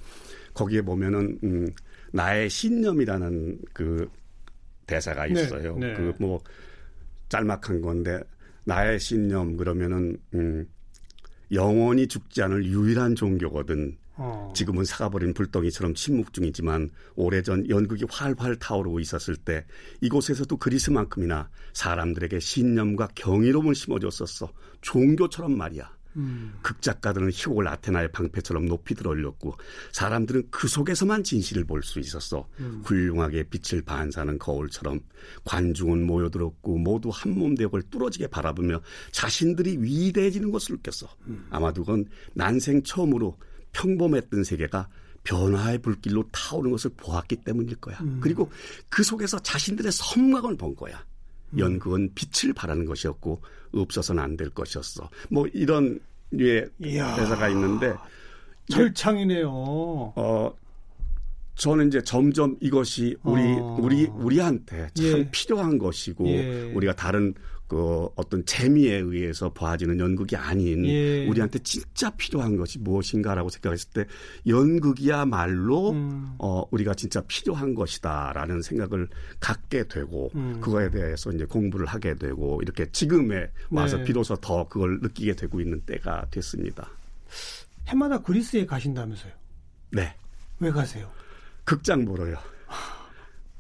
거기에 0.55 0.81
보면은, 0.83 1.39
음, 1.45 1.69
나의 2.13 2.49
신념이라는 2.49 3.59
그 3.75 4.09
대사가 4.87 5.27
네, 5.27 5.33
있어요. 5.43 5.77
네. 5.77 5.93
그 5.95 6.15
뭐, 6.19 6.41
짤막한 7.29 7.83
건데, 7.83 8.21
나의 8.65 8.99
신념 8.99 9.57
그러면은, 9.57 10.17
음, 10.35 10.67
영원히 11.53 12.07
죽지 12.09 12.41
않을 12.43 12.65
유일한 12.65 13.15
종교거든. 13.15 13.97
어. 14.17 14.53
지금은 14.55 14.85
사가버린 14.85 15.35
불덩이처럼 15.35 15.95
침묵 15.95 16.33
중이지만 16.33 16.91
오래전 17.15 17.69
연극이 17.69 18.05
활활 18.09 18.57
타오르고 18.57 19.01
있었을 19.01 19.37
때 19.37 19.65
이곳에서도 20.01 20.57
그리스만큼이나 20.57 21.51
사람들에게 21.75 22.41
신념과 22.41 23.09
경이로움을 23.15 23.75
심어줬었어. 23.75 24.51
종교처럼 24.81 25.57
말이야. 25.57 25.95
음. 26.17 26.55
극작가들은 26.63 27.31
희곡을 27.31 27.69
아테나의 27.69 28.11
방패처럼 28.11 28.65
높이 28.65 28.95
들어올렸고 28.95 29.55
사람들은 29.93 30.49
그 30.51 30.67
속에서만 30.67 31.23
진실을 31.23 31.65
볼 31.65 31.83
수 31.83 32.01
있었어. 32.01 32.49
음. 32.59 32.81
훌륭하게 32.87 33.45
빛을 33.51 33.83
반사하는 33.83 34.39
거울처럼 34.39 35.01
관중은 35.45 36.07
모여들었고 36.07 36.79
모두 36.79 37.11
한몸 37.13 37.55
되고 37.55 37.79
뚫어지게 37.83 38.29
바라보며 38.29 38.81
자신들이 39.13 39.77
위대해지는 39.83 40.51
것을 40.51 40.77
느꼈어. 40.77 41.07
아마도 41.51 41.85
그건 41.85 42.07
난생 42.33 42.83
처음으로 42.83 43.37
평범했던 43.77 44.45
세계가 44.45 44.89
변화의 45.25 45.79
불길로 45.79 46.25
타오르는 46.33 46.71
것을 46.73 46.91
보았기 46.97 47.37
때문일 47.37 47.77
거야. 47.77 47.99
그리고 48.21 48.51
그 48.89 49.03
속에서 49.03 49.39
자신들의 49.41 49.91
섬광을 49.93 50.57
본 50.57 50.75
거야. 50.77 51.05
연극은 51.59 52.11
빛을 52.15 52.53
발하는 52.55 52.87
것이었고 52.87 53.41
없어서는 53.75 54.23
안 54.23 54.37
될 54.37 54.51
것이었어. 54.51 55.09
뭐 55.31 55.47
이런 55.53 55.99
류의 56.31 56.69
이야. 56.85 57.15
대사가 57.17 57.49
있는데 57.51 57.95
절창이네요. 58.71 59.49
어 59.51 60.55
저는 61.57 61.89
이제 61.89 62.03
점점 62.03 62.57
이것이 62.61 63.17
우리 63.23 63.43
어. 63.43 63.79
우리 63.81 64.05
우리한테 64.07 64.89
참 64.95 65.05
예. 65.07 65.29
필요한 65.31 65.79
것이고 65.79 66.27
예. 66.29 66.73
우리가 66.75 66.95
다른 66.95 67.35
그 67.69 68.09
어떤 68.15 68.45
재미에 68.45 68.97
의해서 68.97 69.53
보아지는 69.53 69.99
연극이 69.99 70.37
아닌 70.37 70.85
예. 70.87 71.27
우리한테 71.27 71.59
진짜 71.61 72.11
필요한 72.11 72.57
것이 72.57 72.79
무엇인가라고 72.79 73.49
생각했을 73.49 73.91
때 73.91 74.05
연극이야말로 74.47 75.91
음. 75.91 76.35
어 76.39 76.63
우리가 76.71 76.95
진짜 76.95 77.21
필요한 77.23 77.75
것이다라는 77.75 78.63
생각을 78.63 79.09
갖게 79.41 79.89
되고 79.89 80.31
음. 80.37 80.61
그거에 80.61 80.91
대해서 80.91 81.33
이제 81.33 81.45
공부를 81.45 81.87
하게 81.87 82.15
되고 82.15 82.61
이렇게 82.63 82.91
지금에 82.93 83.51
와서 83.71 83.97
네. 83.97 84.05
비로소 84.05 84.37
더 84.37 84.69
그걸 84.69 85.01
느끼게 85.01 85.35
되고 85.35 85.61
있는 85.61 85.81
때가 85.81 86.27
됐습니다. 86.31 86.89
해마다 87.89 88.19
그리스에 88.19 88.65
가신다면서요. 88.65 89.33
네. 89.91 90.15
왜 90.61 90.71
가세요? 90.71 91.11
극장 91.65 92.05
보러요. 92.05 92.37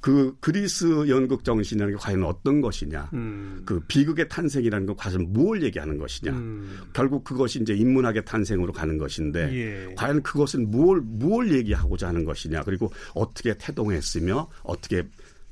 그 0.06 0.36
그리스 0.38 1.08
연극 1.08 1.42
정신이라는 1.42 1.96
게 1.96 1.98
과연 2.00 2.22
어떤 2.22 2.60
것이냐. 2.60 3.10
음. 3.12 3.60
그 3.64 3.80
비극의 3.88 4.28
탄생이라는 4.28 4.86
건 4.86 4.94
과연 4.94 5.32
무엇을 5.32 5.64
얘기하는 5.64 5.98
것이냐. 5.98 6.30
음. 6.30 6.78
결국 6.92 7.24
그것이 7.24 7.60
이제 7.60 7.74
인문학의 7.74 8.24
탄생으로 8.24 8.72
가는 8.72 8.98
것인데 8.98 9.52
예. 9.52 9.94
과연 9.96 10.22
그것은 10.22 10.70
무엇 10.70 11.02
무엇을 11.02 11.56
얘기하고자 11.56 12.06
하는 12.06 12.24
것이냐. 12.24 12.62
그리고 12.62 12.92
어떻게 13.14 13.58
태동했으며 13.58 14.48
어떻게 14.62 15.02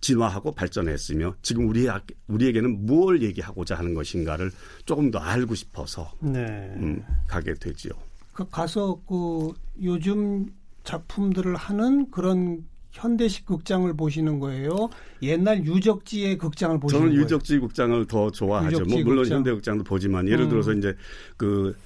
진화하고 0.00 0.52
발전했으며 0.52 1.34
지금 1.42 1.68
우리 1.68 1.88
우리에게는 2.28 2.86
무엇을 2.86 3.22
얘기하고자 3.22 3.74
하는 3.74 3.92
것인가를 3.92 4.52
조금 4.86 5.10
더 5.10 5.18
알고 5.18 5.56
싶어서 5.56 6.12
네. 6.20 6.72
음, 6.76 7.02
가게 7.26 7.54
되지요. 7.54 7.90
그 8.32 8.48
가서 8.48 9.00
그 9.08 9.52
요즘 9.82 10.46
작품들을 10.84 11.56
하는 11.56 12.08
그런 12.12 12.64
현대식 12.94 13.44
극장을 13.44 13.92
보시는 13.94 14.38
거예요. 14.38 14.88
옛날 15.22 15.64
유적지의 15.64 16.38
극장을 16.38 16.78
보시는 16.80 17.00
저는 17.00 17.12
거예요. 17.12 17.24
유적지 17.24 17.58
극장을 17.58 18.06
더 18.06 18.30
좋아하죠. 18.30 18.84
뭐 18.84 18.98
물론 19.02 19.24
극장. 19.24 19.38
현대 19.38 19.52
극장도 19.52 19.84
보지만 19.84 20.28
예를 20.28 20.44
음. 20.44 20.48
들어서 20.48 20.72
이제 20.72 20.94
그 21.36 21.76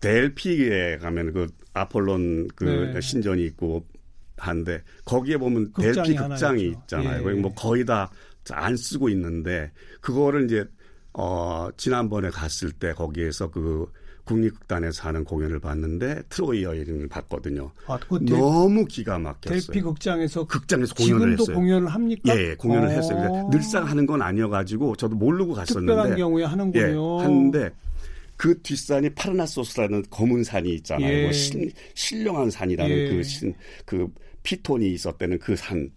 델피에 0.00 0.98
가면 0.98 1.32
그 1.32 1.46
아폴론 1.74 2.48
그 2.54 2.64
네. 2.64 3.00
신전이 3.00 3.44
있고 3.46 3.84
한데 4.36 4.82
거기에 5.04 5.36
보면 5.36 5.72
극장이 5.72 6.14
델피 6.14 6.28
극장이 6.28 6.62
있죠. 6.68 6.78
있잖아요. 6.80 7.28
예. 7.30 7.34
뭐 7.34 7.52
거의 7.54 7.84
다 7.84 8.08
안 8.52 8.76
쓰고 8.76 9.08
있는데 9.10 9.70
그거를 10.00 10.44
이제 10.44 10.64
어 11.12 11.68
지난번에 11.76 12.30
갔을 12.30 12.72
때 12.72 12.92
거기에서 12.92 13.50
그 13.50 13.90
국립극단에서 14.24 15.08
하는 15.08 15.24
공연을 15.24 15.60
봤는데 15.60 16.22
트로이 16.28 16.62
여인을 16.62 17.08
봤거든요. 17.08 17.72
아, 17.86 17.98
그 17.98 18.24
델, 18.24 18.38
너무 18.38 18.84
기가 18.84 19.18
막혔어요. 19.18 19.60
델피 19.60 19.80
극장에서 19.82 20.46
극장에서 20.46 20.94
공연을 20.94 21.18
지금도 21.18 21.42
했어요. 21.42 21.56
공연을 21.56 21.88
합니까? 21.88 22.36
예, 22.36 22.50
예, 22.50 22.54
공연을 22.54 22.88
어. 22.88 22.90
했어요. 22.90 23.32
근데 23.32 23.58
늘상 23.58 23.86
하는 23.86 24.06
건 24.06 24.22
아니어가지고 24.22 24.96
저도 24.96 25.16
모르고 25.16 25.54
갔었는데 25.54 25.92
특별한 25.92 26.16
경우에 26.16 26.44
하는군요. 26.44 26.80
예, 26.80 27.22
하는데 27.22 27.70
그 28.36 28.58
뒷산이 28.62 29.10
파르나소스라는 29.10 30.04
검은 30.08 30.44
산이 30.44 30.74
있잖아요. 30.76 31.12
예. 31.12 31.26
그 31.26 31.32
신, 31.32 31.70
신령한 31.94 32.50
산이라는 32.50 32.96
예. 32.96 33.10
그 33.10 33.22
신, 33.22 33.54
그 33.84 34.08
피톤이 34.42 34.90
있었다는 34.92 35.38
그 35.38 35.54
산, 35.56 35.90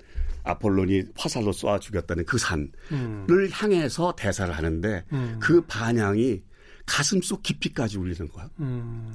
아폴론이 0.43 1.03
화살로 1.15 1.53
쏘아 1.53 1.79
죽였다는 1.79 2.25
그 2.25 2.37
산을 2.37 2.69
음. 2.91 3.27
향해서 3.49 4.13
대사를 4.17 4.53
하는데 4.53 5.03
음. 5.13 5.37
그 5.39 5.61
반향이 5.61 6.41
가슴속 6.85 7.43
깊이까지 7.43 7.97
울리는 7.97 8.27
거야. 8.29 8.49
음. 8.59 9.13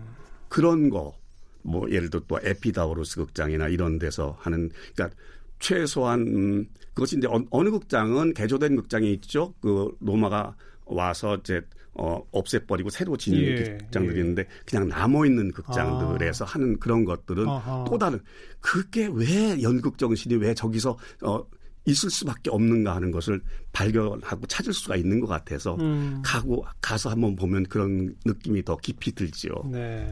그런 0.49 0.89
거, 0.91 1.15
뭐 1.63 1.91
예를 1.91 2.09
들어 2.11 2.23
또 2.27 2.39
에피다우로스 2.43 3.17
극장이나 3.17 3.69
이런 3.69 3.99
데서 3.99 4.37
하는, 4.41 4.71
그러니까 4.95 5.17
최소한 5.59 6.21
음, 6.21 6.67
그것이 6.95 7.19
이제 7.19 7.27
어- 7.27 7.45
어느 7.51 7.71
극장은 7.71 8.33
개조된 8.35 8.77
극장이 8.77 9.13
있죠. 9.15 9.55
그 9.61 9.91
로마가 10.01 10.57
와서 10.87 11.37
이제 11.37 11.61
어 11.95 12.23
없애버리고 12.31 12.91
새로 12.91 13.17
지은 13.17 13.37
예, 13.39 13.77
극장들이 13.81 14.17
예. 14.19 14.21
있는데 14.21 14.47
그냥 14.65 14.87
남아 14.89 15.27
있는 15.27 15.51
극장들에서 15.51 16.45
하는 16.45 16.79
그런 16.79 17.05
것들은 17.05 17.49
아하. 17.49 17.85
또 17.89 17.99
다른 17.99 18.21
그게 18.61 19.09
왜 19.13 19.61
연극 19.63 19.99
정신이 19.99 20.37
왜 20.37 20.55
저기서 20.55 20.97
어 21.23 21.45
있을 21.89 22.11
수밖에 22.11 22.51
없는가 22.51 22.95
하는 22.95 23.11
것을 23.11 23.41
발견하고 23.73 24.47
찾을 24.47 24.73
수가 24.73 24.97
있는 24.97 25.21
것 25.21 25.27
같아서 25.27 25.77
음. 25.77 26.21
가고 26.25 26.65
가서 26.81 27.11
한번 27.11 27.35
보면 27.35 27.65
그런 27.65 28.15
느낌이 28.25 28.65
더 28.65 28.77
깊이 28.77 29.13
들지요. 29.13 29.53
네. 29.71 30.07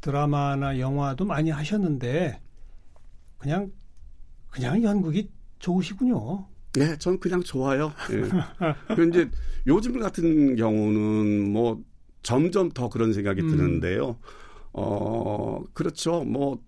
드라마나 0.00 0.78
영화도 0.78 1.24
많이 1.26 1.50
하셨는데 1.50 2.40
그냥 3.38 3.70
그냥 4.48 4.82
연극이 4.82 5.30
좋으시군요. 5.58 6.46
네, 6.72 6.96
저는 6.98 7.20
그냥 7.20 7.42
좋아요. 7.42 7.92
예. 8.10 8.22
그런데 8.94 9.30
요즘 9.66 9.98
같은 9.98 10.56
경우는 10.56 11.52
뭐 11.52 11.82
점점 12.22 12.70
더 12.70 12.88
그런 12.88 13.12
생각이 13.12 13.42
음. 13.42 13.50
드는데요. 13.50 14.16
어, 14.72 15.62
그렇죠. 15.74 16.24
뭐 16.24 16.58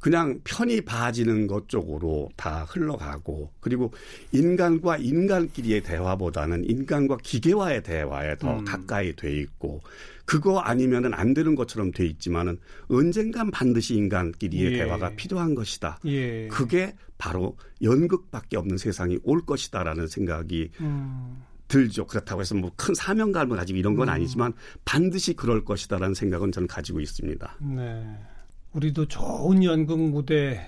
그냥 0.00 0.40
편히 0.44 0.80
봐지는 0.80 1.46
것 1.46 1.68
쪽으로 1.68 2.30
다 2.36 2.64
흘러가고 2.64 3.52
그리고 3.60 3.92
인간과 4.32 4.96
인간끼리의 4.96 5.82
대화보다는 5.82 6.64
인간과 6.64 7.18
기계와의 7.22 7.82
대화에 7.82 8.36
더 8.36 8.58
음. 8.58 8.64
가까이 8.64 9.14
돼 9.14 9.36
있고 9.40 9.80
그거 10.24 10.60
아니면은 10.60 11.12
안 11.12 11.34
되는 11.34 11.54
것처럼 11.54 11.90
돼 11.92 12.06
있지만은 12.06 12.56
언젠간 12.88 13.50
반드시 13.50 13.94
인간끼리의 13.96 14.72
예. 14.72 14.76
대화가 14.78 15.10
필요한 15.16 15.54
것이다. 15.54 15.98
예. 16.06 16.48
그게 16.48 16.94
바로 17.18 17.56
연극밖에 17.82 18.56
없는 18.56 18.78
세상이 18.78 19.18
올 19.22 19.44
것이다라는 19.44 20.06
생각이 20.06 20.70
음. 20.80 21.42
들죠. 21.68 22.06
그렇다고 22.06 22.40
해서 22.40 22.54
뭐 22.54 22.70
큰 22.76 22.94
사명감을 22.94 23.56
가지고 23.56 23.78
이런 23.78 23.94
건 23.94 24.08
음. 24.08 24.14
아니지만 24.14 24.52
반드시 24.84 25.34
그럴 25.34 25.64
것이다라는 25.64 26.14
생각은 26.14 26.52
저는 26.52 26.66
가지고 26.66 27.00
있습니다. 27.00 27.56
네. 27.60 28.16
우리도 28.72 29.06
좋은 29.06 29.64
연극 29.64 29.98
무대 29.98 30.60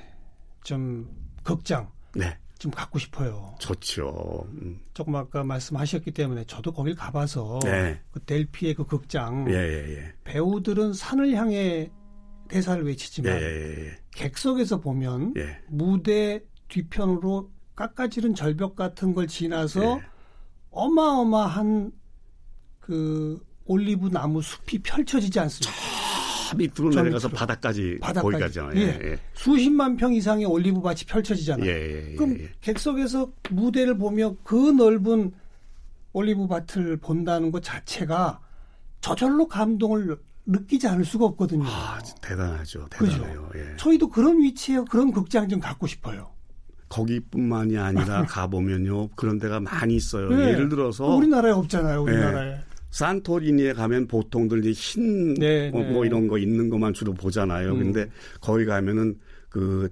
좀 0.64 1.08
극장 1.42 1.90
네. 2.14 2.36
좀 2.58 2.70
갖고 2.70 2.98
싶어요. 2.98 3.54
좋죠. 3.58 4.46
음. 4.50 4.80
조금 4.94 5.16
아까 5.16 5.42
말씀하셨기 5.42 6.12
때문에 6.12 6.44
저도 6.44 6.72
거길 6.72 6.94
가봐서 6.94 7.58
네. 7.64 8.00
그 8.10 8.20
델피의 8.20 8.74
그 8.74 8.86
극장 8.86 9.46
예, 9.50 9.54
예, 9.54 9.96
예. 9.96 10.12
배우들은 10.24 10.92
산을 10.92 11.32
향해 11.32 11.90
대사를 12.48 12.84
외치지만 12.84 13.32
예, 13.32 13.42
예, 13.42 13.86
예. 13.86 13.96
객석에서 14.12 14.80
보면 14.80 15.34
무대 15.68 16.40
뒤편으로 16.68 17.50
깎아지른 17.74 18.34
절벽 18.34 18.76
같은 18.76 19.14
걸 19.14 19.26
지나서 19.26 20.00
어마어마한 20.70 21.92
그 22.78 23.44
올리브 23.64 24.08
나무 24.10 24.42
숲이 24.42 24.80
펼쳐지지 24.80 25.40
않습니까? 25.40 25.91
밑으로 26.56 26.90
내려가서 26.90 27.28
바닥까지, 27.28 27.98
바닥까지 28.00 28.22
보이가잖아요. 28.22 28.76
예. 28.80 28.98
예. 29.02 29.18
수십만 29.34 29.96
평 29.96 30.14
이상의 30.14 30.44
올리브 30.44 30.80
밭이 30.80 31.00
펼쳐지잖아요. 31.06 31.68
예, 31.68 31.74
예, 31.74 32.12
예 32.12 32.14
그럼 32.16 32.38
예. 32.38 32.50
객석에서 32.60 33.32
무대를 33.50 33.98
보며 33.98 34.34
그 34.44 34.72
넓은 34.72 35.32
올리브 36.12 36.46
밭을 36.46 36.98
본다는 36.98 37.50
것 37.50 37.62
자체가 37.62 38.40
저절로 39.00 39.48
감동을 39.48 40.16
느끼지 40.46 40.88
않을 40.88 41.04
수가 41.04 41.26
없거든요. 41.26 41.64
아, 41.66 41.98
대단하죠. 42.20 42.86
대단해요. 42.90 43.50
예. 43.54 43.76
저희도 43.76 44.08
그런 44.08 44.40
위치에 44.40 44.80
그런 44.90 45.12
극장 45.12 45.48
좀 45.48 45.60
갖고 45.60 45.86
싶어요. 45.86 46.30
거기뿐만이 46.88 47.78
아니라 47.78 48.24
가보면요. 48.28 49.08
그런 49.10 49.38
데가 49.38 49.60
많이 49.60 49.96
있어요. 49.96 50.28
네. 50.30 50.48
예를 50.48 50.68
들어서. 50.68 51.06
우리나라에 51.06 51.52
없잖아요. 51.52 52.02
우리나라에. 52.02 52.58
네. 52.92 52.98
산토리니에 52.98 53.72
가면 53.72 54.06
보통들 54.06 54.64
이제 54.64 54.72
흰, 54.72 55.34
네, 55.34 55.70
뭐, 55.70 55.82
뭐, 55.82 56.04
이런 56.04 56.28
거 56.28 56.38
있는 56.38 56.68
것만 56.68 56.92
주로 56.92 57.14
보잖아요. 57.14 57.72
음. 57.72 57.78
근데 57.78 58.10
거기 58.40 58.66
가면은 58.66 59.18
그 59.48 59.90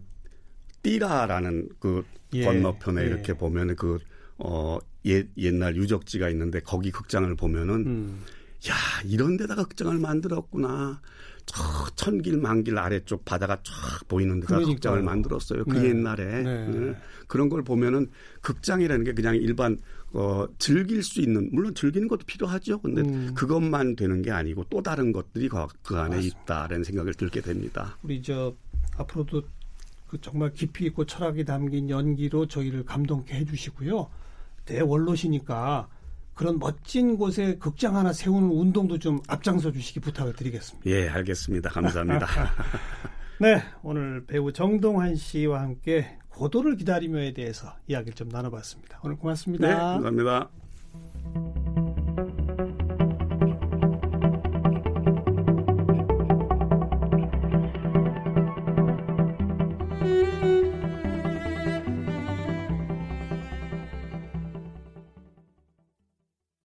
띠라라는 0.83 1.69
그 1.79 2.05
예, 2.35 2.45
건너편에 2.45 3.03
예. 3.03 3.07
이렇게 3.07 3.33
보면은 3.33 3.75
그, 3.77 3.99
어, 4.39 4.79
옛, 5.07 5.27
옛날 5.39 5.77
유적지가 5.77 6.29
있는데 6.31 6.61
거기 6.61 6.91
극장을 6.91 7.35
보면은 7.35 7.75
음. 7.87 8.23
야, 8.69 8.75
이런 9.05 9.39
데다가 9.39 9.65
극장을 9.65 9.97
만들었구나. 9.99 11.01
저 11.47 11.63
천길 11.97 12.39
만길 12.39 12.79
아래쪽 12.79 13.25
바다가 13.25 13.57
쫙 13.57 14.09
보이는 14.09 14.41
데다 14.41 14.57
그러니까요. 14.57 14.75
극장을 14.75 15.03
만들었어요. 15.03 15.65
그 15.65 15.77
네. 15.77 15.89
옛날에. 15.89 16.43
네. 16.43 16.67
네. 16.67 16.97
그런 17.27 17.49
걸 17.49 17.63
보면은 17.63 18.11
극장이라는 18.41 19.05
게 19.05 19.13
그냥 19.13 19.37
일반 19.37 19.79
어, 20.13 20.47
즐길 20.59 21.03
수 21.03 21.21
있는 21.21 21.49
물론 21.53 21.75
즐기는 21.75 22.09
것도 22.09 22.25
필요하죠. 22.27 22.81
근데 22.81 23.03
음. 23.03 23.33
그것만 23.35 23.95
되는 23.97 24.23
게 24.23 24.31
아니고 24.31 24.65
또 24.69 24.83
다른 24.83 25.13
것들이 25.13 25.49
그, 25.49 25.67
그 25.83 25.97
안에 25.97 26.17
맞습니다. 26.17 26.43
있다라는 26.43 26.85
생각을 26.85 27.15
들게 27.15 27.41
됩니다. 27.41 27.97
우리 28.03 28.21
저 28.23 28.55
앞으로도 28.97 29.43
그 30.09 30.21
정말 30.21 30.53
깊이 30.53 30.87
있고 30.87 31.05
철학이 31.07 31.45
담긴 31.45 31.89
연기로 31.89 32.47
저희를 32.47 32.85
감동케 32.85 33.35
해주시고요. 33.35 34.09
대원로시니까 34.65 35.89
그런 36.35 36.59
멋진 36.59 37.17
곳에 37.17 37.57
극장 37.59 37.97
하나 37.97 38.13
세우는 38.13 38.49
운동도 38.49 38.99
좀 38.99 39.21
앞장서 39.29 39.73
주시기 39.73 40.01
부탁을 40.01 40.35
드리겠습니다. 40.35 40.91
예, 40.91 41.09
알겠습니다. 41.09 41.71
감사합니다. 41.71 42.27
네, 43.41 43.63
오늘 43.83 44.25
배우 44.27 44.53
정동환 44.53 45.17
씨와 45.17 45.63
함께 45.63 46.19
고도를 46.29 46.77
기다리며에 46.77 47.33
대해서 47.33 47.75
이야기를 47.87 48.15
좀 48.15 48.29
나눠봤습니다. 48.29 49.01
오늘 49.03 49.17
고맙습니다. 49.17 49.69
네, 49.69 49.75
감사합니다. 49.75 51.90